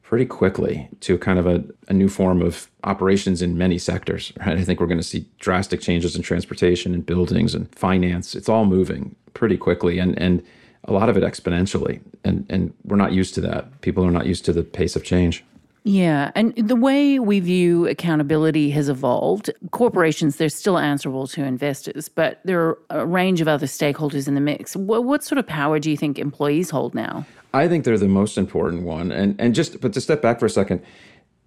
pretty 0.04 0.26
quickly 0.26 0.88
to 1.02 1.18
kind 1.18 1.38
of 1.40 1.48
a, 1.48 1.66
a 1.90 1.94
new 1.94 2.08
form 2.08 2.42
of 2.42 2.70
operations 2.86 3.42
in 3.42 3.58
many 3.58 3.78
sectors. 3.78 4.32
Right? 4.40 4.58
I 4.58 4.64
think 4.64 4.80
we're 4.80 4.86
going 4.86 5.00
to 5.00 5.04
see 5.04 5.28
drastic 5.40 5.82
changes 5.82 6.16
in 6.16 6.22
transportation 6.22 6.94
and 6.94 7.04
buildings 7.04 7.56
and 7.56 7.74
finance. 7.76 8.36
It's 8.36 8.48
all 8.48 8.66
moving 8.66 9.16
pretty 9.34 9.58
quickly 9.58 9.98
and 9.98 10.18
and 10.20 10.44
a 10.84 10.94
lot 10.94 11.10
of 11.10 11.18
it 11.18 11.24
exponentially. 11.24 12.02
And 12.24 12.46
and 12.50 12.74
we're 12.84 12.98
not 12.98 13.14
used 13.14 13.34
to 13.36 13.42
that. 13.42 13.82
People 13.82 14.06
are 14.06 14.12
not 14.12 14.26
used 14.26 14.46
to 14.46 14.54
the 14.54 14.64
pace 14.64 14.96
of 14.96 15.04
change. 15.04 15.44
Yeah. 15.84 16.32
And 16.36 16.54
the 16.56 16.76
way 16.76 17.18
we 17.18 17.40
view 17.40 17.88
accountability 17.88 18.72
has 18.72 18.90
evolved. 18.90 19.50
Corporations, 19.72 20.36
they're 20.36 20.50
still 20.50 20.78
answerable 20.78 21.28
to 21.28 21.46
investors, 21.46 22.10
but 22.10 22.42
there 22.44 22.60
are 22.62 22.78
a 22.90 23.06
range 23.06 23.40
of 23.40 23.48
other 23.48 23.68
stakeholders 23.68 24.28
in 24.28 24.36
the 24.36 24.42
mix. 24.42 24.76
What, 24.76 25.06
what 25.06 25.24
sort 25.24 25.40
of 25.40 25.48
power 25.48 25.80
do 25.80 25.90
you 25.90 25.96
think 25.96 26.20
employees 26.20 26.72
hold 26.72 26.94
now? 26.94 27.26
I 27.54 27.70
think 27.70 27.86
they're 27.86 27.98
the 27.98 28.10
most 28.10 28.38
important 28.38 28.84
one. 28.84 29.14
And, 29.14 29.40
and 29.40 29.56
just, 29.56 29.80
but 29.80 29.94
to 29.94 30.02
step 30.02 30.22
back 30.22 30.42
for 30.42 30.46
a 30.46 30.50
second, 30.50 30.84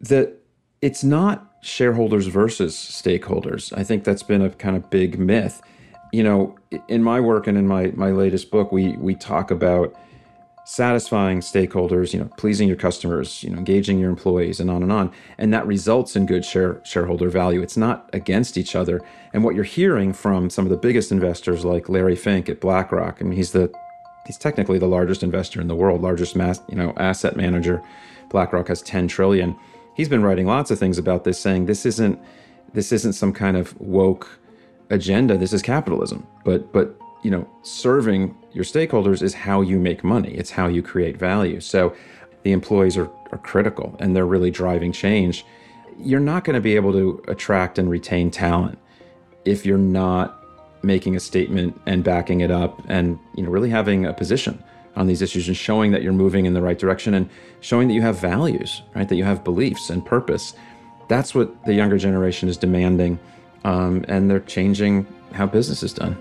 that 0.00 0.38
it's 0.80 1.04
not 1.04 1.58
shareholders 1.60 2.26
versus 2.28 2.74
stakeholders. 2.74 3.76
I 3.76 3.84
think 3.84 4.04
that's 4.04 4.22
been 4.22 4.40
a 4.40 4.48
kind 4.48 4.74
of 4.74 4.88
big 4.88 5.18
myth. 5.18 5.60
You 6.12 6.22
know, 6.22 6.58
in 6.88 7.02
my 7.02 7.20
work 7.20 7.46
and 7.46 7.56
in 7.56 7.66
my, 7.68 7.92
my 7.94 8.10
latest 8.10 8.50
book, 8.50 8.72
we, 8.72 8.96
we 8.96 9.14
talk 9.14 9.50
about 9.50 9.94
satisfying 10.64 11.40
stakeholders, 11.40 12.12
you 12.12 12.20
know, 12.20 12.30
pleasing 12.36 12.68
your 12.68 12.76
customers, 12.76 13.42
you 13.42 13.50
know, 13.50 13.58
engaging 13.58 13.98
your 13.98 14.08
employees, 14.08 14.60
and 14.60 14.70
on 14.70 14.84
and 14.84 14.92
on. 14.92 15.12
And 15.36 15.52
that 15.52 15.66
results 15.66 16.14
in 16.14 16.26
good 16.26 16.44
share, 16.44 16.80
shareholder 16.84 17.28
value. 17.28 17.60
It's 17.60 17.76
not 17.76 18.08
against 18.12 18.56
each 18.56 18.76
other. 18.76 19.00
And 19.32 19.42
what 19.42 19.54
you're 19.54 19.64
hearing 19.64 20.12
from 20.12 20.48
some 20.48 20.64
of 20.64 20.70
the 20.70 20.76
biggest 20.76 21.10
investors, 21.10 21.64
like 21.64 21.88
Larry 21.88 22.14
Fink 22.14 22.48
at 22.48 22.60
BlackRock, 22.60 23.18
I 23.20 23.24
mean, 23.24 23.36
he's 23.36 23.52
the 23.52 23.72
he's 24.26 24.38
technically 24.38 24.78
the 24.78 24.86
largest 24.86 25.24
investor 25.24 25.60
in 25.60 25.66
the 25.66 25.74
world, 25.74 26.02
largest 26.02 26.36
mass, 26.36 26.60
you 26.68 26.76
know, 26.76 26.92
asset 26.98 27.36
manager. 27.36 27.82
BlackRock 28.28 28.68
has 28.68 28.80
10 28.82 29.08
trillion. 29.08 29.56
He's 29.96 30.08
been 30.08 30.22
writing 30.22 30.46
lots 30.46 30.70
of 30.70 30.78
things 30.78 30.98
about 30.98 31.24
this, 31.24 31.40
saying 31.40 31.66
this 31.66 31.84
isn't 31.84 32.18
this 32.72 32.92
isn't 32.92 33.14
some 33.14 33.32
kind 33.32 33.56
of 33.56 33.78
woke 33.80 34.39
agenda. 34.90 35.38
This 35.38 35.52
is 35.52 35.62
capitalism. 35.62 36.26
But 36.44 36.72
but 36.72 37.00
you 37.22 37.30
know, 37.30 37.48
serving 37.62 38.36
your 38.52 38.64
stakeholders 38.64 39.22
is 39.22 39.34
how 39.34 39.60
you 39.60 39.78
make 39.78 40.02
money. 40.02 40.32
It's 40.32 40.50
how 40.50 40.68
you 40.68 40.82
create 40.82 41.16
value. 41.16 41.60
So 41.60 41.94
the 42.42 42.52
employees 42.52 42.96
are, 42.96 43.10
are 43.32 43.38
critical 43.38 43.94
and 44.00 44.16
they're 44.16 44.26
really 44.26 44.50
driving 44.50 44.92
change. 44.92 45.44
You're 45.98 46.20
not 46.20 46.44
going 46.44 46.54
to 46.54 46.60
be 46.60 46.76
able 46.76 46.92
to 46.92 47.22
attract 47.28 47.78
and 47.78 47.90
retain 47.90 48.30
talent 48.30 48.78
if 49.44 49.66
you're 49.66 49.78
not 49.78 50.42
making 50.82 51.14
a 51.14 51.20
statement 51.20 51.78
and 51.84 52.02
backing 52.02 52.40
it 52.40 52.50
up 52.50 52.82
and 52.88 53.18
you 53.36 53.42
know 53.42 53.50
really 53.50 53.68
having 53.68 54.06
a 54.06 54.12
position 54.14 54.62
on 54.96 55.06
these 55.06 55.22
issues 55.22 55.46
and 55.46 55.56
showing 55.56 55.92
that 55.92 56.02
you're 56.02 56.12
moving 56.12 56.46
in 56.46 56.54
the 56.54 56.62
right 56.62 56.78
direction 56.78 57.14
and 57.14 57.28
showing 57.60 57.88
that 57.88 57.94
you 57.94 58.02
have 58.02 58.18
values, 58.18 58.82
right? 58.94 59.08
That 59.08 59.16
you 59.16 59.24
have 59.24 59.44
beliefs 59.44 59.90
and 59.90 60.04
purpose. 60.04 60.54
That's 61.08 61.34
what 61.34 61.64
the 61.64 61.74
younger 61.74 61.96
generation 61.98 62.48
is 62.48 62.56
demanding, 62.56 63.18
um, 63.64 64.04
and 64.08 64.30
they're 64.30 64.40
changing 64.40 65.06
how 65.32 65.46
business 65.46 65.82
is 65.82 65.92
done. 65.92 66.16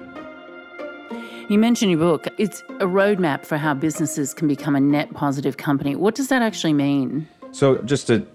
You 1.50 1.58
mentioned 1.58 1.90
your 1.90 2.00
book. 2.00 2.28
It's 2.38 2.62
a 2.80 2.86
roadmap 2.86 3.44
for 3.44 3.58
how 3.58 3.74
businesses 3.74 4.36
can 4.36 4.48
become 4.48 4.76
a 4.76 4.80
net 4.80 5.14
positive 5.16 5.58
company. 5.58 5.96
What 5.96 6.14
does 6.14 6.28
that 6.28 6.44
actually 6.44 6.74
mean? 6.74 7.28
So, 7.52 7.78
just 7.80 8.06
to 8.08 8.26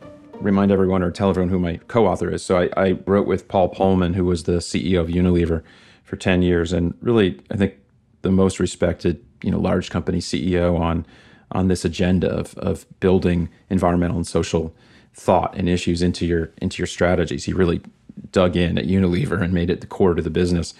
remind 0.40 0.72
everyone 0.72 1.02
or 1.02 1.12
tell 1.12 1.30
everyone 1.30 1.48
who 1.48 1.60
my 1.60 1.76
co 1.86 2.08
author 2.08 2.28
is. 2.28 2.44
So, 2.44 2.58
I, 2.58 2.70
I, 2.76 2.92
wrote 3.06 3.28
with 3.28 3.46
Paul 3.46 3.72
Polman, 3.72 4.16
who 4.16 4.24
was 4.24 4.44
the 4.44 4.54
CEO 4.54 5.00
of 5.00 5.06
Unilever 5.06 5.62
for 6.02 6.16
10 6.16 6.42
years, 6.42 6.72
and 6.72 6.92
really, 7.00 7.40
I 7.52 7.56
think 7.56 7.74
the 8.22 8.32
most 8.32 8.58
respected 8.58 9.24
you 9.44 9.50
know, 9.50 9.60
large 9.60 9.90
company 9.90 10.18
CEO 10.18 10.78
on, 10.80 11.06
on 11.52 11.68
this 11.68 11.84
agenda 11.84 12.28
of, 12.28 12.56
of 12.56 12.86
building 12.98 13.50
environmental 13.68 14.16
and 14.16 14.26
social 14.26 14.74
thought 15.12 15.54
and 15.54 15.68
issues 15.68 16.02
into 16.02 16.26
your, 16.26 16.50
into 16.62 16.78
your 16.78 16.86
strategies. 16.86 17.44
He 17.44 17.52
really 17.52 17.82
dug 18.30 18.56
in 18.56 18.78
at 18.78 18.86
Unilever 18.86 19.42
and 19.42 19.52
made 19.52 19.70
it 19.70 19.80
the 19.80 19.86
core 19.86 20.14
to 20.14 20.22
the 20.22 20.30
business. 20.30 20.74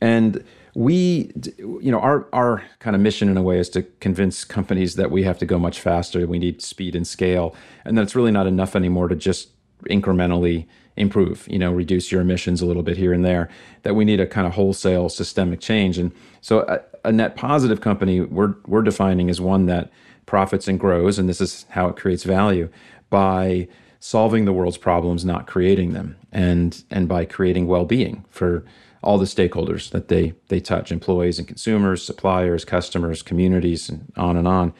And 0.00 0.44
we 0.76 1.32
you 1.58 1.90
know 1.90 1.98
our 2.00 2.28
our 2.34 2.62
kind 2.80 2.94
of 2.94 3.00
mission 3.00 3.30
in 3.30 3.36
a 3.38 3.42
way 3.42 3.58
is 3.58 3.70
to 3.70 3.82
convince 4.00 4.44
companies 4.44 4.94
that 4.96 5.10
we 5.10 5.22
have 5.22 5.38
to 5.38 5.46
go 5.46 5.58
much 5.58 5.80
faster 5.80 6.26
we 6.26 6.38
need 6.38 6.60
speed 6.60 6.94
and 6.94 7.06
scale 7.06 7.56
and 7.86 7.96
that 7.96 8.02
it's 8.02 8.14
really 8.14 8.30
not 8.30 8.46
enough 8.46 8.76
anymore 8.76 9.08
to 9.08 9.16
just 9.16 9.48
incrementally 9.88 10.66
improve 10.96 11.48
you 11.48 11.58
know 11.58 11.72
reduce 11.72 12.12
your 12.12 12.20
emissions 12.20 12.60
a 12.60 12.66
little 12.66 12.82
bit 12.82 12.98
here 12.98 13.14
and 13.14 13.24
there 13.24 13.48
that 13.84 13.96
we 13.96 14.04
need 14.04 14.20
a 14.20 14.26
kind 14.26 14.46
of 14.46 14.52
wholesale 14.52 15.08
systemic 15.08 15.60
change 15.60 15.96
and 15.96 16.12
so 16.42 16.60
a, 16.68 17.08
a 17.08 17.12
net 17.12 17.36
positive 17.36 17.80
company 17.80 18.20
we're 18.20 18.54
we're 18.66 18.82
defining 18.82 19.30
as 19.30 19.40
one 19.40 19.64
that 19.64 19.90
profits 20.26 20.68
and 20.68 20.78
grows 20.78 21.18
and 21.18 21.26
this 21.26 21.40
is 21.40 21.64
how 21.70 21.88
it 21.88 21.96
creates 21.96 22.22
value 22.22 22.68
by 23.08 23.66
solving 24.00 24.44
the 24.44 24.52
world's 24.52 24.76
problems 24.76 25.24
not 25.24 25.46
creating 25.46 25.92
them 25.92 26.16
and 26.32 26.84
and 26.90 27.08
by 27.08 27.24
creating 27.24 27.66
well-being 27.66 28.24
for 28.30 28.64
all 29.02 29.18
the 29.18 29.24
stakeholders 29.24 29.90
that 29.90 30.08
they 30.08 30.34
they 30.48 30.60
touch 30.60 30.90
employees 30.92 31.38
and 31.38 31.48
consumers 31.48 32.02
suppliers 32.02 32.64
customers 32.64 33.22
communities 33.22 33.88
and 33.88 34.12
on 34.16 34.36
and 34.36 34.48
on 34.48 34.72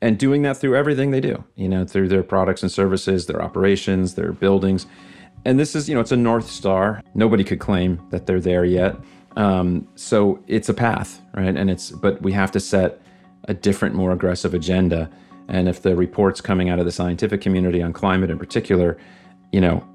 and 0.00 0.18
doing 0.18 0.42
that 0.42 0.56
through 0.56 0.76
everything 0.76 1.10
they 1.10 1.20
do 1.20 1.44
you 1.56 1.68
know 1.68 1.84
through 1.84 2.08
their 2.08 2.22
products 2.22 2.62
and 2.62 2.70
services 2.70 3.26
their 3.26 3.42
operations 3.42 4.14
their 4.14 4.32
buildings. 4.32 4.86
And 5.44 5.58
this 5.58 5.74
is 5.74 5.88
you 5.88 5.94
know 5.94 6.00
it's 6.00 6.12
a 6.12 6.16
north 6.16 6.50
star. 6.50 7.02
Nobody 7.14 7.44
could 7.44 7.60
claim 7.60 8.00
that 8.10 8.26
they're 8.26 8.40
there 8.40 8.64
yet. 8.64 8.96
Um, 9.36 9.86
so 9.94 10.42
it's 10.48 10.68
a 10.68 10.74
path 10.74 11.20
right? 11.34 11.56
And 11.56 11.70
it's 11.70 11.90
but 11.90 12.20
we 12.22 12.32
have 12.32 12.50
to 12.52 12.60
set 12.60 13.00
a 13.44 13.54
different 13.54 13.94
more 13.94 14.12
aggressive 14.12 14.52
agenda 14.52 15.08
and 15.48 15.68
if 15.68 15.82
the 15.82 15.96
reports 15.96 16.40
coming 16.40 16.68
out 16.68 16.78
of 16.78 16.84
the 16.84 16.92
scientific 16.92 17.40
community 17.40 17.82
on 17.82 17.92
climate 17.92 18.30
in 18.30 18.38
particular 18.38 18.96
you 19.52 19.60
know 19.60 19.86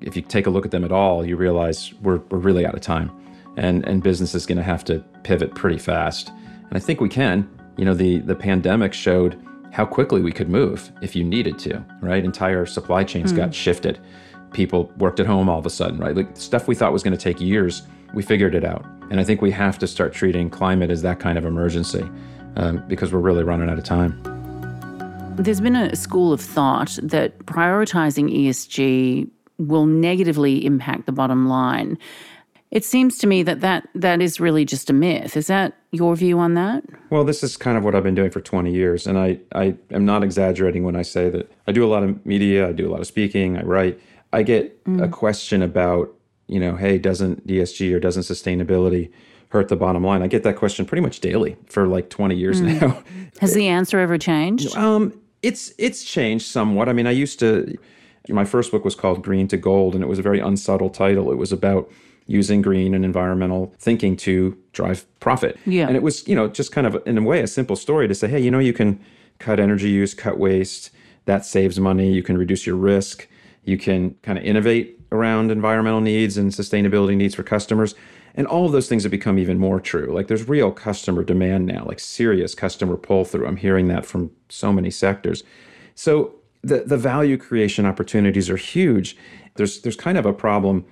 if 0.00 0.16
you 0.16 0.22
take 0.22 0.46
a 0.46 0.50
look 0.50 0.64
at 0.64 0.70
them 0.70 0.84
at 0.84 0.92
all, 0.92 1.24
you 1.26 1.36
realize 1.36 1.92
we're, 2.02 2.18
we're 2.30 2.38
really 2.38 2.66
out 2.66 2.74
of 2.74 2.80
time. 2.80 3.10
And, 3.56 3.86
and 3.86 4.02
business 4.02 4.34
is 4.34 4.46
going 4.46 4.58
to 4.58 4.64
have 4.64 4.84
to 4.84 5.00
pivot 5.22 5.54
pretty 5.54 5.78
fast. 5.78 6.28
And 6.28 6.72
I 6.72 6.78
think 6.78 7.00
we 7.00 7.08
can. 7.08 7.48
You 7.76 7.84
know, 7.84 7.94
the, 7.94 8.18
the 8.18 8.34
pandemic 8.34 8.92
showed 8.92 9.40
how 9.72 9.84
quickly 9.84 10.20
we 10.20 10.32
could 10.32 10.48
move 10.48 10.90
if 11.02 11.14
you 11.14 11.24
needed 11.24 11.58
to, 11.60 11.84
right? 12.00 12.24
Entire 12.24 12.66
supply 12.66 13.04
chains 13.04 13.32
mm. 13.32 13.36
got 13.36 13.54
shifted. 13.54 14.00
People 14.52 14.92
worked 14.96 15.20
at 15.20 15.26
home 15.26 15.48
all 15.48 15.58
of 15.58 15.66
a 15.66 15.70
sudden, 15.70 15.98
right? 15.98 16.14
Like 16.14 16.36
stuff 16.36 16.66
we 16.66 16.74
thought 16.74 16.92
was 16.92 17.02
going 17.02 17.16
to 17.16 17.22
take 17.22 17.40
years, 17.40 17.82
we 18.14 18.22
figured 18.22 18.54
it 18.54 18.64
out. 18.64 18.84
And 19.10 19.20
I 19.20 19.24
think 19.24 19.42
we 19.42 19.50
have 19.52 19.78
to 19.78 19.86
start 19.86 20.12
treating 20.12 20.50
climate 20.50 20.90
as 20.90 21.02
that 21.02 21.20
kind 21.20 21.38
of 21.38 21.44
emergency 21.44 22.08
um, 22.56 22.84
because 22.88 23.12
we're 23.12 23.20
really 23.20 23.44
running 23.44 23.68
out 23.68 23.78
of 23.78 23.84
time. 23.84 24.29
There's 25.36 25.60
been 25.60 25.76
a 25.76 25.96
school 25.96 26.32
of 26.32 26.40
thought 26.40 26.98
that 27.02 27.38
prioritizing 27.40 28.30
ESG 28.30 29.28
will 29.58 29.86
negatively 29.86 30.64
impact 30.64 31.06
the 31.06 31.12
bottom 31.12 31.48
line. 31.48 31.98
It 32.70 32.84
seems 32.84 33.18
to 33.18 33.26
me 33.26 33.42
that, 33.42 33.60
that 33.60 33.88
that 33.94 34.22
is 34.22 34.38
really 34.38 34.64
just 34.64 34.90
a 34.90 34.92
myth. 34.92 35.36
Is 35.36 35.48
that 35.48 35.76
your 35.90 36.14
view 36.14 36.38
on 36.38 36.54
that? 36.54 36.84
Well, 37.10 37.24
this 37.24 37.42
is 37.42 37.56
kind 37.56 37.76
of 37.76 37.82
what 37.82 37.94
I've 37.94 38.04
been 38.04 38.14
doing 38.14 38.30
for 38.30 38.40
20 38.40 38.72
years. 38.72 39.06
And 39.06 39.18
I, 39.18 39.40
I 39.54 39.74
am 39.90 40.04
not 40.04 40.22
exaggerating 40.22 40.84
when 40.84 40.94
I 40.94 41.02
say 41.02 41.30
that 41.30 41.50
I 41.66 41.72
do 41.72 41.84
a 41.84 41.88
lot 41.88 42.04
of 42.04 42.24
media, 42.24 42.68
I 42.68 42.72
do 42.72 42.88
a 42.88 42.92
lot 42.92 43.00
of 43.00 43.06
speaking, 43.06 43.56
I 43.56 43.62
write. 43.62 44.00
I 44.32 44.42
get 44.42 44.84
mm. 44.84 45.02
a 45.02 45.08
question 45.08 45.62
about, 45.62 46.14
you 46.46 46.60
know, 46.60 46.76
hey, 46.76 46.98
doesn't 46.98 47.46
ESG 47.46 47.92
or 47.92 47.98
doesn't 47.98 48.22
sustainability 48.22 49.10
hurt 49.50 49.68
the 49.68 49.76
bottom 49.76 50.04
line? 50.04 50.22
I 50.22 50.26
get 50.26 50.42
that 50.42 50.56
question 50.56 50.86
pretty 50.86 51.02
much 51.02 51.20
daily 51.20 51.56
for 51.66 51.86
like 51.86 52.10
20 52.10 52.34
years 52.34 52.60
mm. 52.60 52.80
now. 52.80 53.02
Has 53.40 53.54
the 53.54 53.68
answer 53.68 53.98
ever 53.98 54.18
changed? 54.18 54.76
Um, 54.76 55.20
it's 55.42 55.72
it's 55.78 56.04
changed 56.04 56.46
somewhat. 56.46 56.88
I 56.88 56.92
mean, 56.92 57.06
I 57.06 57.12
used 57.12 57.38
to 57.40 57.76
my 58.28 58.44
first 58.44 58.70
book 58.70 58.84
was 58.84 58.94
called 58.94 59.22
Green 59.22 59.48
to 59.48 59.56
Gold 59.56 59.94
and 59.94 60.04
it 60.04 60.06
was 60.06 60.18
a 60.18 60.22
very 60.22 60.40
unsubtle 60.40 60.90
title. 60.90 61.32
It 61.32 61.36
was 61.36 61.52
about 61.52 61.90
using 62.26 62.62
green 62.62 62.94
and 62.94 63.04
environmental 63.04 63.74
thinking 63.78 64.16
to 64.16 64.56
drive 64.72 65.04
profit. 65.18 65.58
Yeah. 65.66 65.88
And 65.88 65.96
it 65.96 66.02
was, 66.02 66.26
you 66.28 66.36
know, 66.36 66.48
just 66.48 66.70
kind 66.70 66.86
of 66.86 67.02
in 67.06 67.18
a 67.18 67.22
way 67.22 67.40
a 67.40 67.46
simple 67.46 67.76
story 67.76 68.06
to 68.06 68.14
say, 68.14 68.28
hey, 68.28 68.38
you 68.38 68.50
know, 68.50 68.60
you 68.60 68.72
can 68.72 69.00
cut 69.40 69.58
energy 69.58 69.90
use, 69.90 70.14
cut 70.14 70.38
waste, 70.38 70.90
that 71.24 71.44
saves 71.44 71.80
money, 71.80 72.12
you 72.12 72.22
can 72.22 72.38
reduce 72.38 72.66
your 72.66 72.76
risk, 72.76 73.26
you 73.64 73.76
can 73.76 74.14
kind 74.22 74.38
of 74.38 74.44
innovate 74.44 75.00
around 75.12 75.50
environmental 75.50 76.00
needs 76.00 76.36
and 76.36 76.52
sustainability 76.52 77.16
needs 77.16 77.34
for 77.34 77.42
customers. 77.42 77.94
And 78.34 78.46
all 78.46 78.66
of 78.66 78.72
those 78.72 78.88
things 78.88 79.02
have 79.02 79.10
become 79.10 79.38
even 79.38 79.58
more 79.58 79.80
true. 79.80 80.12
Like 80.12 80.28
there's 80.28 80.48
real 80.48 80.70
customer 80.70 81.24
demand 81.24 81.66
now, 81.66 81.84
like 81.84 82.00
serious 82.00 82.54
customer 82.54 82.96
pull 82.96 83.24
through. 83.24 83.46
I'm 83.46 83.56
hearing 83.56 83.88
that 83.88 84.06
from 84.06 84.30
so 84.48 84.72
many 84.72 84.90
sectors. 84.90 85.42
So 85.94 86.36
the, 86.62 86.80
the 86.80 86.96
value 86.96 87.36
creation 87.36 87.86
opportunities 87.86 88.48
are 88.50 88.56
huge. 88.56 89.16
There's 89.56 89.80
there's 89.80 89.96
kind 89.96 90.18
of 90.18 90.26
a 90.26 90.32
problem 90.32 90.84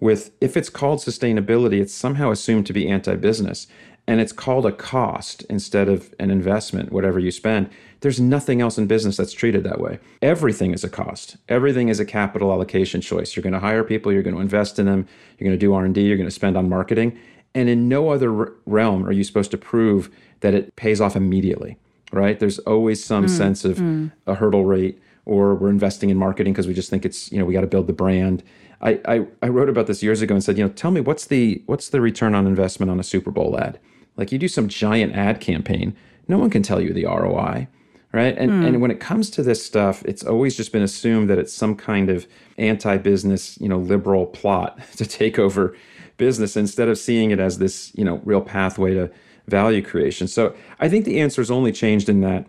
with 0.00 0.32
if 0.40 0.56
it's 0.56 0.68
called 0.68 0.98
sustainability, 0.98 1.80
it's 1.80 1.94
somehow 1.94 2.30
assumed 2.30 2.66
to 2.66 2.72
be 2.72 2.88
anti-business. 2.88 3.68
And 4.06 4.20
it's 4.20 4.32
called 4.32 4.66
a 4.66 4.72
cost 4.72 5.44
instead 5.48 5.88
of 5.88 6.12
an 6.18 6.30
investment, 6.30 6.90
whatever 6.90 7.18
you 7.18 7.30
spend. 7.30 7.70
There's 8.00 8.20
nothing 8.20 8.60
else 8.60 8.76
in 8.76 8.88
business 8.88 9.16
that's 9.16 9.32
treated 9.32 9.62
that 9.62 9.80
way. 9.80 10.00
Everything 10.20 10.72
is 10.72 10.82
a 10.82 10.88
cost. 10.88 11.36
Everything 11.48 11.88
is 11.88 12.00
a 12.00 12.04
capital 12.04 12.50
allocation 12.50 13.00
choice. 13.00 13.36
You're 13.36 13.44
going 13.44 13.52
to 13.52 13.60
hire 13.60 13.84
people, 13.84 14.12
you're 14.12 14.24
going 14.24 14.34
to 14.34 14.40
invest 14.40 14.80
in 14.80 14.86
them, 14.86 15.06
you're 15.38 15.46
going 15.46 15.58
to 15.58 15.66
do 15.66 15.72
R&D, 15.72 16.00
you're 16.02 16.16
going 16.16 16.28
to 16.28 16.34
spend 16.34 16.56
on 16.56 16.68
marketing, 16.68 17.16
and 17.54 17.68
in 17.68 17.88
no 17.88 18.10
other 18.10 18.52
realm 18.66 19.06
are 19.06 19.12
you 19.12 19.22
supposed 19.22 19.50
to 19.52 19.58
prove 19.58 20.10
that 20.40 20.54
it 20.54 20.74
pays 20.74 21.00
off 21.00 21.14
immediately, 21.14 21.78
right? 22.12 22.40
There's 22.40 22.58
always 22.60 23.04
some 23.04 23.26
mm, 23.26 23.30
sense 23.30 23.64
of 23.64 23.78
mm. 23.78 24.10
a 24.26 24.34
hurdle 24.34 24.64
rate 24.64 25.00
or 25.24 25.54
we're 25.54 25.70
investing 25.70 26.10
in 26.10 26.16
marketing 26.16 26.52
because 26.52 26.66
we 26.66 26.74
just 26.74 26.90
think 26.90 27.04
it's, 27.04 27.30
you 27.30 27.38
know, 27.38 27.44
we 27.44 27.54
got 27.54 27.60
to 27.60 27.66
build 27.66 27.86
the 27.86 27.92
brand. 27.92 28.42
I, 28.80 29.00
I, 29.06 29.26
I 29.42 29.48
wrote 29.48 29.68
about 29.68 29.86
this 29.86 30.02
years 30.02 30.22
ago 30.22 30.34
and 30.34 30.42
said, 30.42 30.58
you 30.58 30.64
know, 30.64 30.70
tell 30.70 30.90
me 30.90 31.00
what's 31.00 31.26
the 31.26 31.62
what's 31.66 31.90
the 31.90 32.00
return 32.00 32.34
on 32.34 32.46
investment 32.46 32.90
on 32.90 32.98
a 32.98 33.04
Super 33.04 33.30
Bowl 33.30 33.58
ad? 33.58 33.78
Like 34.16 34.32
you 34.32 34.38
do 34.38 34.48
some 34.48 34.68
giant 34.68 35.14
ad 35.14 35.40
campaign, 35.40 35.96
no 36.28 36.38
one 36.38 36.50
can 36.50 36.62
tell 36.62 36.80
you 36.80 36.92
the 36.92 37.06
ROI 37.06 37.68
right? 38.12 38.36
And 38.36 38.50
mm. 38.50 38.66
and 38.66 38.80
when 38.80 38.90
it 38.90 39.00
comes 39.00 39.30
to 39.30 39.42
this 39.42 39.64
stuff, 39.64 40.02
it's 40.04 40.22
always 40.22 40.56
just 40.56 40.72
been 40.72 40.82
assumed 40.82 41.28
that 41.30 41.38
it's 41.38 41.52
some 41.52 41.74
kind 41.74 42.10
of 42.10 42.26
anti-business, 42.58 43.58
you 43.60 43.68
know, 43.68 43.78
liberal 43.78 44.26
plot 44.26 44.78
to 44.96 45.06
take 45.06 45.38
over 45.38 45.76
business 46.18 46.56
instead 46.56 46.88
of 46.88 46.98
seeing 46.98 47.30
it 47.30 47.40
as 47.40 47.58
this, 47.58 47.90
you 47.94 48.04
know, 48.04 48.20
real 48.24 48.42
pathway 48.42 48.94
to 48.94 49.10
value 49.48 49.82
creation. 49.82 50.28
So 50.28 50.54
I 50.78 50.88
think 50.88 51.04
the 51.04 51.20
answer 51.20 51.40
has 51.40 51.50
only 51.50 51.72
changed 51.72 52.08
in 52.08 52.20
that 52.20 52.46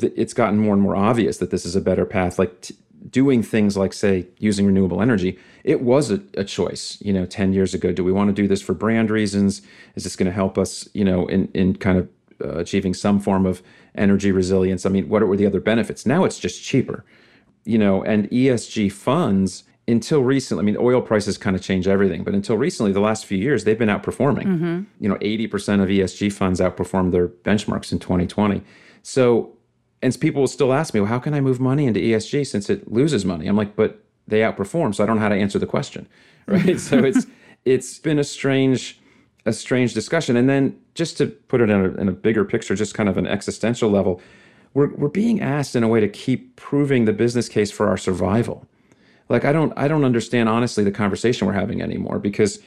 it's 0.00 0.32
gotten 0.32 0.58
more 0.58 0.72
and 0.72 0.82
more 0.82 0.96
obvious 0.96 1.36
that 1.38 1.50
this 1.50 1.66
is 1.66 1.76
a 1.76 1.80
better 1.80 2.06
path. 2.06 2.38
Like 2.38 2.62
t- 2.62 2.74
doing 3.10 3.42
things 3.42 3.76
like, 3.76 3.92
say, 3.92 4.26
using 4.38 4.66
renewable 4.66 5.02
energy, 5.02 5.38
it 5.64 5.82
was 5.82 6.10
a, 6.10 6.20
a, 6.34 6.44
choice, 6.44 6.98
you 7.00 7.12
know, 7.12 7.26
10 7.26 7.52
years 7.52 7.74
ago. 7.74 7.92
Do 7.92 8.04
we 8.04 8.12
want 8.12 8.28
to 8.28 8.42
do 8.42 8.48
this 8.48 8.62
for 8.62 8.74
brand 8.74 9.10
reasons? 9.10 9.62
Is 9.94 10.04
this 10.04 10.16
going 10.16 10.26
to 10.26 10.32
help 10.32 10.58
us, 10.58 10.88
you 10.94 11.04
know, 11.04 11.26
in, 11.26 11.48
in 11.54 11.76
kind 11.76 11.98
of 11.98 12.08
uh, 12.42 12.58
achieving 12.58 12.94
some 12.94 13.20
form 13.20 13.46
of 13.46 13.62
energy 13.94 14.32
resilience. 14.32 14.84
I 14.84 14.88
mean, 14.88 15.08
what 15.08 15.26
were 15.26 15.36
the 15.36 15.46
other 15.46 15.60
benefits? 15.60 16.06
Now 16.06 16.24
it's 16.24 16.38
just 16.38 16.62
cheaper, 16.62 17.04
you 17.64 17.78
know, 17.78 18.02
and 18.02 18.28
ESG 18.30 18.90
funds 18.90 19.64
until 19.88 20.22
recently, 20.22 20.62
I 20.62 20.64
mean, 20.64 20.76
oil 20.78 21.00
prices 21.00 21.36
kind 21.36 21.56
of 21.56 21.62
change 21.62 21.86
everything, 21.86 22.24
but 22.24 22.34
until 22.34 22.56
recently, 22.56 22.92
the 22.92 23.00
last 23.00 23.26
few 23.26 23.38
years, 23.38 23.64
they've 23.64 23.78
been 23.78 23.88
outperforming. 23.88 24.44
Mm-hmm. 24.44 24.82
You 25.00 25.08
know, 25.08 25.16
80% 25.16 25.82
of 25.82 25.88
ESG 25.88 26.32
funds 26.32 26.60
outperformed 26.60 27.10
their 27.10 27.28
benchmarks 27.28 27.92
in 27.92 27.98
2020. 27.98 28.62
So, 29.02 29.56
and 30.02 30.18
people 30.20 30.42
will 30.42 30.48
still 30.48 30.72
ask 30.72 30.94
me, 30.94 31.00
well, 31.00 31.08
how 31.08 31.18
can 31.18 31.34
I 31.34 31.40
move 31.40 31.60
money 31.60 31.86
into 31.86 32.00
ESG 32.00 32.46
since 32.46 32.68
it 32.68 32.90
loses 32.90 33.24
money? 33.24 33.46
I'm 33.46 33.56
like, 33.56 33.76
but 33.76 34.02
they 34.26 34.40
outperform, 34.40 34.94
so 34.94 35.02
I 35.02 35.06
don't 35.06 35.16
know 35.16 35.22
how 35.22 35.28
to 35.28 35.36
answer 35.36 35.58
the 35.58 35.66
question, 35.66 36.08
right? 36.46 36.78
so 36.88 36.98
it's 36.98 37.26
it's 37.64 37.98
been 37.98 38.18
a 38.18 38.24
strange 38.24 39.00
a 39.44 39.52
strange 39.52 39.94
discussion. 39.94 40.36
And 40.36 40.48
then 40.48 40.78
just 40.94 41.16
to 41.18 41.26
put 41.26 41.60
it 41.60 41.68
in 41.68 41.80
a, 41.80 41.88
in 41.94 42.08
a 42.08 42.12
bigger 42.12 42.44
picture, 42.44 42.74
just 42.74 42.94
kind 42.94 43.08
of 43.08 43.16
an 43.16 43.26
existential 43.26 43.90
level, 43.90 44.20
we're, 44.72 44.94
we're 44.94 45.08
being 45.08 45.40
asked 45.40 45.74
in 45.74 45.82
a 45.82 45.88
way 45.88 45.98
to 46.00 46.08
keep 46.08 46.54
proving 46.56 47.06
the 47.06 47.12
business 47.12 47.48
case 47.48 47.70
for 47.70 47.88
our 47.88 47.96
survival. 47.96 48.66
Like 49.28 49.44
I 49.44 49.52
don't 49.52 49.72
I 49.76 49.88
don't 49.88 50.04
understand 50.04 50.48
honestly 50.48 50.84
the 50.84 50.90
conversation 50.90 51.46
we're 51.46 51.54
having 51.54 51.80
anymore 51.80 52.18
because 52.18 52.58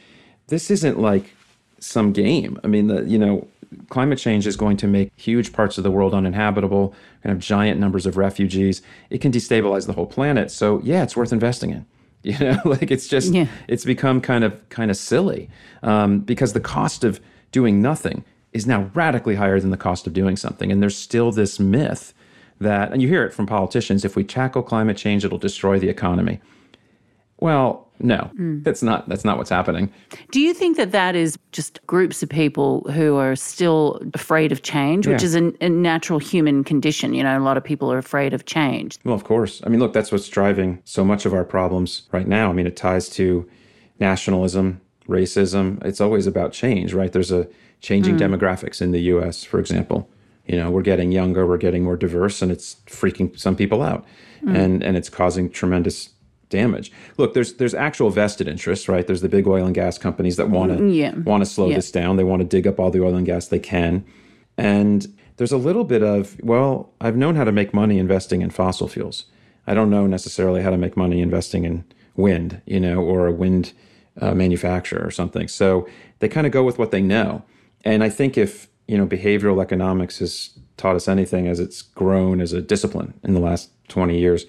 this 0.47 0.71
isn't 0.71 0.99
like 0.99 1.35
some 1.79 2.11
game. 2.11 2.59
I 2.63 2.67
mean, 2.67 2.87
the 2.87 3.03
you 3.03 3.19
know, 3.19 3.47
climate 3.89 4.19
change 4.19 4.47
is 4.47 4.55
going 4.55 4.77
to 4.77 4.88
make 4.88 5.11
huge 5.15 5.53
parts 5.53 5.77
of 5.77 5.83
the 5.83 5.91
world 5.91 6.13
uninhabitable. 6.13 6.93
To 7.21 7.29
have 7.29 7.39
giant 7.39 7.79
numbers 7.79 8.05
of 8.05 8.17
refugees. 8.17 8.83
It 9.09 9.19
can 9.19 9.31
destabilize 9.31 9.88
the 9.88 9.93
whole 9.93 10.05
planet. 10.05 10.51
So 10.51 10.79
yeah, 10.83 11.01
it's 11.01 11.17
worth 11.17 11.33
investing 11.33 11.71
in. 11.71 11.85
You 12.25 12.39
know, 12.39 12.57
like 12.65 12.89
it's 12.89 13.07
just 13.07 13.33
yeah. 13.33 13.45
it's 13.67 13.85
become 13.85 14.19
kind 14.19 14.43
of 14.43 14.67
kind 14.69 14.89
of 14.89 14.97
silly 14.97 15.47
um, 15.83 16.21
because 16.21 16.53
the 16.53 16.59
cost 16.59 17.03
of 17.03 17.19
doing 17.51 17.83
nothing 17.83 18.25
is 18.51 18.65
now 18.65 18.89
radically 18.95 19.35
higher 19.35 19.59
than 19.59 19.69
the 19.69 19.77
cost 19.77 20.07
of 20.07 20.13
doing 20.13 20.35
something, 20.35 20.71
and 20.71 20.81
there's 20.81 20.97
still 20.97 21.31
this 21.31 21.59
myth 21.59 22.15
that, 22.59 22.91
and 22.91 22.99
you 22.99 23.07
hear 23.07 23.23
it 23.23 23.31
from 23.31 23.45
politicians: 23.45 24.03
if 24.03 24.15
we 24.15 24.23
tackle 24.23 24.63
climate 24.63 24.97
change, 24.97 25.23
it'll 25.23 25.38
destroy 25.38 25.77
the 25.77 25.88
economy. 25.88 26.41
Well, 27.39 27.85
no, 27.99 28.29
mm. 28.37 28.63
that's 28.63 28.83
not 28.83 29.07
that's 29.07 29.23
not 29.23 29.37
what's 29.37 29.49
happening. 29.49 29.91
Do 30.31 30.41
you 30.41 30.53
think 30.53 30.75
that 30.77 30.91
that 30.91 31.15
is 31.15 31.37
just 31.51 31.85
groups 31.87 32.21
of 32.21 32.29
people 32.29 32.81
who 32.91 33.15
are 33.15 33.35
still 33.35 34.01
afraid 34.13 34.51
of 34.51 34.63
change, 34.63 35.07
which 35.07 35.23
is 35.23 35.35
a, 35.35 35.53
a, 35.61 35.69
natural 35.69 36.19
human 36.19 36.63
condition? 36.63 37.13
You 37.13 37.23
know, 37.23 37.37
a 37.37 37.39
lot 37.39 37.55
of 37.55 37.63
people 37.63 37.91
are 37.91 37.97
afraid 37.97 38.33
of 38.33 38.45
change. 38.45 38.99
Well, 39.05 39.15
of 39.15 39.23
course. 39.23 39.61
I 39.65 39.69
mean, 39.69 39.79
look, 39.79 39.93
that's 39.93 40.11
what's 40.11 40.27
driving 40.27 40.81
so 40.83 41.05
much 41.05 41.25
of 41.25 41.33
our 41.33 41.45
problems 41.45 42.03
right 42.11 42.27
now. 42.27 42.49
I 42.49 42.53
mean, 42.53 42.67
it 42.67 42.75
ties 42.75 43.07
to 43.11 43.49
nationalism, 43.99 44.81
racism. 45.07 45.83
It's 45.85 46.01
always 46.01 46.27
about 46.27 46.51
change, 46.51 46.93
right? 46.93 47.11
There's 47.11 47.31
a 47.31 47.47
changing 47.79 48.17
mm. 48.17 48.19
demographics 48.19 48.81
in 48.81 48.91
the 48.91 49.01
U.S., 49.01 49.43
for 49.43 49.59
example. 49.59 50.09
You 50.47 50.57
know, 50.57 50.69
we're 50.69 50.83
getting 50.83 51.11
younger, 51.11 51.47
we're 51.47 51.57
getting 51.57 51.83
more 51.83 51.97
diverse, 51.97 52.41
and 52.41 52.51
it's 52.51 52.75
freaking 52.87 53.37
some 53.39 53.55
people 53.55 53.81
out, 53.81 54.05
mm. 54.43 54.55
and 54.55 54.83
and 54.83 54.95
it's 54.95 55.09
causing 55.09 55.49
tremendous 55.49 56.09
damage. 56.55 56.91
Look, 57.17 57.33
there's 57.33 57.53
there's 57.55 57.73
actual 57.73 58.09
vested 58.09 58.47
interests, 58.47 58.87
right? 58.87 59.05
There's 59.05 59.21
the 59.21 59.29
big 59.29 59.47
oil 59.47 59.65
and 59.65 59.75
gas 59.75 59.97
companies 59.97 60.37
that 60.37 60.49
want 60.49 60.71
to 60.71 60.77
mm, 60.77 60.95
yeah. 60.95 61.13
want 61.15 61.41
to 61.41 61.45
slow 61.45 61.69
yeah. 61.69 61.75
this 61.75 61.91
down. 61.91 62.17
They 62.17 62.23
want 62.23 62.41
to 62.41 62.47
dig 62.47 62.65
up 62.67 62.79
all 62.79 62.91
the 62.91 63.03
oil 63.03 63.15
and 63.15 63.25
gas 63.25 63.47
they 63.47 63.59
can. 63.59 64.05
And 64.57 65.07
there's 65.37 65.51
a 65.51 65.57
little 65.57 65.83
bit 65.83 66.01
of, 66.01 66.37
well, 66.41 66.93
I've 67.01 67.17
known 67.17 67.35
how 67.35 67.43
to 67.43 67.51
make 67.51 67.73
money 67.73 67.99
investing 67.99 68.41
in 68.41 68.49
fossil 68.49 68.87
fuels. 68.87 69.25
I 69.67 69.73
don't 69.73 69.89
know 69.89 70.07
necessarily 70.07 70.61
how 70.61 70.69
to 70.69 70.77
make 70.77 70.95
money 70.95 71.21
investing 71.21 71.65
in 71.65 71.83
wind, 72.15 72.61
you 72.65 72.79
know, 72.79 73.01
or 73.01 73.27
a 73.27 73.31
wind 73.33 73.73
uh, 74.21 74.33
manufacturer 74.33 75.05
or 75.05 75.11
something. 75.11 75.47
So 75.47 75.87
they 76.19 76.29
kind 76.29 76.47
of 76.47 76.53
go 76.53 76.63
with 76.63 76.79
what 76.79 76.91
they 76.91 77.01
know. 77.01 77.43
And 77.83 78.03
I 78.03 78.09
think 78.09 78.37
if, 78.37 78.69
you 78.87 78.97
know, 78.97 79.05
behavioral 79.05 79.61
economics 79.61 80.19
has 80.19 80.57
taught 80.77 80.95
us 80.95 81.07
anything 81.07 81.47
as 81.47 81.59
it's 81.59 81.81
grown 81.81 82.39
as 82.39 82.53
a 82.53 82.61
discipline 82.61 83.13
in 83.23 83.33
the 83.33 83.39
last 83.39 83.71
20 83.89 84.17
years, 84.17 84.45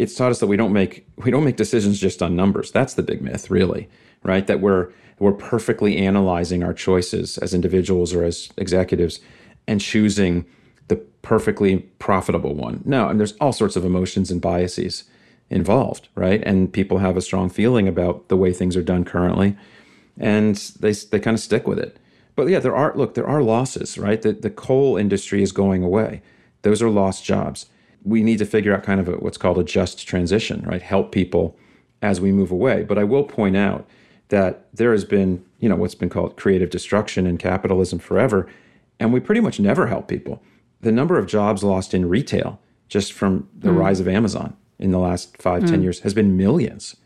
it's 0.00 0.14
taught 0.14 0.30
us 0.30 0.38
that 0.40 0.46
we 0.46 0.56
don't 0.56 0.72
make 0.72 1.06
we 1.18 1.30
don't 1.30 1.44
make 1.44 1.56
decisions 1.56 2.00
just 2.00 2.22
on 2.22 2.34
numbers. 2.34 2.70
That's 2.70 2.94
the 2.94 3.02
big 3.02 3.20
myth, 3.20 3.50
really, 3.50 3.88
right? 4.22 4.46
That 4.46 4.60
we're 4.60 4.90
we're 5.18 5.32
perfectly 5.32 5.98
analyzing 5.98 6.62
our 6.62 6.72
choices 6.72 7.36
as 7.38 7.52
individuals 7.52 8.14
or 8.14 8.24
as 8.24 8.48
executives 8.56 9.20
and 9.68 9.78
choosing 9.78 10.46
the 10.88 10.96
perfectly 11.20 11.80
profitable 11.98 12.54
one. 12.54 12.80
No, 12.86 13.08
and 13.08 13.20
there's 13.20 13.34
all 13.34 13.52
sorts 13.52 13.76
of 13.76 13.84
emotions 13.84 14.30
and 14.30 14.40
biases 14.40 15.04
involved, 15.50 16.08
right? 16.14 16.42
And 16.46 16.72
people 16.72 16.98
have 16.98 17.18
a 17.18 17.20
strong 17.20 17.50
feeling 17.50 17.86
about 17.86 18.28
the 18.28 18.38
way 18.38 18.54
things 18.54 18.78
are 18.78 18.82
done 18.82 19.04
currently, 19.04 19.54
and 20.18 20.56
they 20.80 20.92
they 20.92 21.20
kind 21.20 21.34
of 21.34 21.40
stick 21.40 21.68
with 21.68 21.78
it. 21.78 21.98
But 22.36 22.48
yeah, 22.48 22.60
there 22.60 22.74
are 22.74 22.94
look, 22.96 23.12
there 23.12 23.28
are 23.28 23.42
losses, 23.42 23.98
right? 23.98 24.22
The 24.22 24.32
the 24.32 24.48
coal 24.48 24.96
industry 24.96 25.42
is 25.42 25.52
going 25.52 25.84
away. 25.84 26.22
Those 26.62 26.80
are 26.80 26.88
lost 26.88 27.22
jobs 27.22 27.66
we 28.04 28.22
need 28.22 28.38
to 28.38 28.46
figure 28.46 28.74
out 28.74 28.82
kind 28.82 29.00
of 29.00 29.08
a, 29.08 29.12
what's 29.12 29.38
called 29.38 29.58
a 29.58 29.64
just 29.64 30.06
transition, 30.06 30.62
right? 30.62 30.82
Help 30.82 31.12
people 31.12 31.56
as 32.02 32.20
we 32.20 32.32
move 32.32 32.50
away. 32.50 32.82
But 32.84 32.98
I 32.98 33.04
will 33.04 33.24
point 33.24 33.56
out 33.56 33.86
that 34.28 34.66
there 34.72 34.92
has 34.92 35.04
been, 35.04 35.44
you 35.58 35.68
know, 35.68 35.76
what's 35.76 35.94
been 35.94 36.08
called 36.08 36.36
creative 36.36 36.70
destruction 36.70 37.26
in 37.26 37.36
capitalism 37.36 37.98
forever, 37.98 38.48
and 38.98 39.12
we 39.12 39.20
pretty 39.20 39.40
much 39.40 39.60
never 39.60 39.86
help 39.86 40.08
people. 40.08 40.42
The 40.80 40.92
number 40.92 41.18
of 41.18 41.26
jobs 41.26 41.62
lost 41.62 41.92
in 41.92 42.08
retail 42.08 42.60
just 42.88 43.12
from 43.12 43.48
the 43.56 43.70
mm. 43.70 43.78
rise 43.78 44.00
of 44.00 44.08
Amazon 44.08 44.56
in 44.78 44.90
the 44.92 44.98
last 44.98 45.36
five, 45.36 45.62
mm. 45.64 45.68
ten 45.68 45.82
years 45.82 46.00
has 46.00 46.14
been 46.14 46.36
millions. 46.36 46.96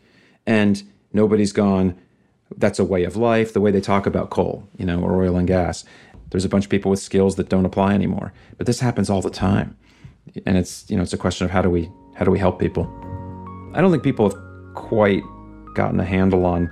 And 0.45 0.83
nobody's 1.13 1.51
gone, 1.51 1.97
that's 2.57 2.79
a 2.79 2.85
way 2.85 3.03
of 3.03 3.15
life, 3.15 3.53
the 3.53 3.61
way 3.61 3.71
they 3.71 3.81
talk 3.81 4.05
about 4.05 4.29
coal, 4.29 4.67
you 4.77 4.85
know, 4.85 5.01
or 5.01 5.21
oil 5.21 5.35
and 5.35 5.47
gas. 5.47 5.83
There's 6.29 6.45
a 6.45 6.49
bunch 6.49 6.65
of 6.65 6.71
people 6.71 6.91
with 6.91 6.99
skills 6.99 7.35
that 7.35 7.49
don't 7.49 7.65
apply 7.65 7.93
anymore. 7.93 8.33
But 8.57 8.67
this 8.67 8.79
happens 8.79 9.09
all 9.09 9.21
the 9.21 9.29
time. 9.29 9.77
And 10.45 10.57
it's, 10.57 10.89
you 10.89 10.97
know, 10.97 11.03
it's 11.03 11.13
a 11.13 11.17
question 11.17 11.45
of 11.45 11.51
how 11.51 11.61
do 11.61 11.69
we 11.69 11.89
how 12.15 12.25
do 12.25 12.31
we 12.31 12.39
help 12.39 12.59
people? 12.59 12.83
I 13.73 13.81
don't 13.81 13.91
think 13.91 14.03
people 14.03 14.29
have 14.29 14.39
quite 14.73 15.23
gotten 15.73 15.99
a 15.99 16.05
handle 16.05 16.45
on 16.45 16.69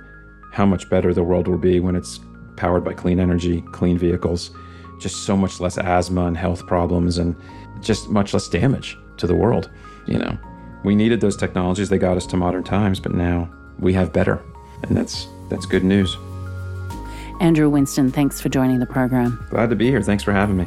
how 0.52 0.64
much 0.64 0.88
better 0.88 1.12
the 1.12 1.22
world 1.22 1.48
will 1.48 1.58
be 1.58 1.80
when 1.80 1.96
it's 1.96 2.20
powered 2.56 2.84
by 2.84 2.94
clean 2.94 3.20
energy, 3.20 3.62
clean 3.72 3.98
vehicles, 3.98 4.50
just 5.00 5.24
so 5.24 5.36
much 5.36 5.60
less 5.60 5.76
asthma 5.76 6.26
and 6.26 6.36
health 6.36 6.66
problems 6.66 7.18
and 7.18 7.36
just 7.80 8.08
much 8.08 8.32
less 8.32 8.48
damage 8.48 8.96
to 9.18 9.26
the 9.26 9.34
world, 9.34 9.70
you 10.06 10.18
know. 10.18 10.38
We 10.84 10.94
needed 10.94 11.20
those 11.20 11.36
technologies, 11.36 11.88
they 11.88 11.98
got 11.98 12.16
us 12.16 12.26
to 12.26 12.36
modern 12.36 12.64
times, 12.64 13.00
but 13.00 13.12
now 13.12 13.50
we 13.78 13.92
have 13.94 14.12
better. 14.12 14.42
And 14.82 14.96
that's 14.96 15.26
that's 15.50 15.66
good 15.66 15.84
news. 15.84 16.16
Andrew 17.40 17.68
Winston, 17.68 18.10
thanks 18.10 18.40
for 18.40 18.48
joining 18.48 18.78
the 18.78 18.86
program. 18.86 19.44
Glad 19.50 19.70
to 19.70 19.76
be 19.76 19.88
here. 19.88 20.02
Thanks 20.02 20.22
for 20.22 20.32
having 20.32 20.56
me. 20.56 20.66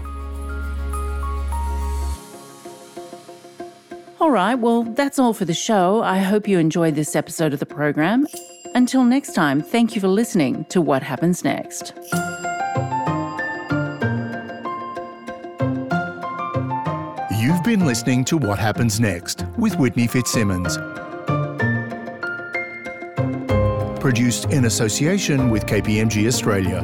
All 4.28 4.34
right, 4.34 4.56
well, 4.56 4.84
that's 4.84 5.20
all 5.20 5.34
for 5.34 5.46
the 5.46 5.54
show. 5.54 6.04
I 6.04 6.18
hope 6.18 6.50
you 6.50 6.60
enjoyed 6.60 6.96
this 6.96 7.16
episode 7.16 7.54
of 7.54 7.62
the 7.62 7.66
program. 7.66 8.28
Until 8.76 9.06
next 9.06 9.34
time, 9.34 9.62
thank 9.62 9.96
you 9.96 10.02
for 10.02 10.10
listening 10.10 10.66
to 10.66 10.82
What 10.82 11.02
Happens 11.02 11.46
Next. 11.46 11.94
You've 17.40 17.64
been 17.64 17.86
listening 17.86 18.26
to 18.26 18.36
What 18.36 18.60
Happens 18.60 19.00
Next 19.00 19.46
with 19.58 19.80
Whitney 19.80 20.08
Fitzsimmons. 20.08 20.76
Produced 24.02 24.52
in 24.52 24.66
association 24.66 25.50
with 25.50 25.66
KPMG 25.66 26.28
Australia. 26.28 26.84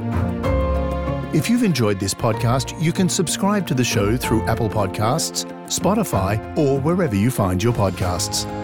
If 1.33 1.49
you've 1.49 1.63
enjoyed 1.63 1.99
this 1.99 2.13
podcast, 2.13 2.81
you 2.81 2.93
can 2.93 3.09
subscribe 3.09 3.67
to 3.67 3.73
the 3.73 3.83
show 3.83 4.15
through 4.15 4.43
Apple 4.43 4.69
Podcasts, 4.69 5.43
Spotify, 5.79 6.39
or 6.57 6.79
wherever 6.79 7.15
you 7.15 7.31
find 7.31 7.61
your 7.61 7.73
podcasts. 7.73 8.62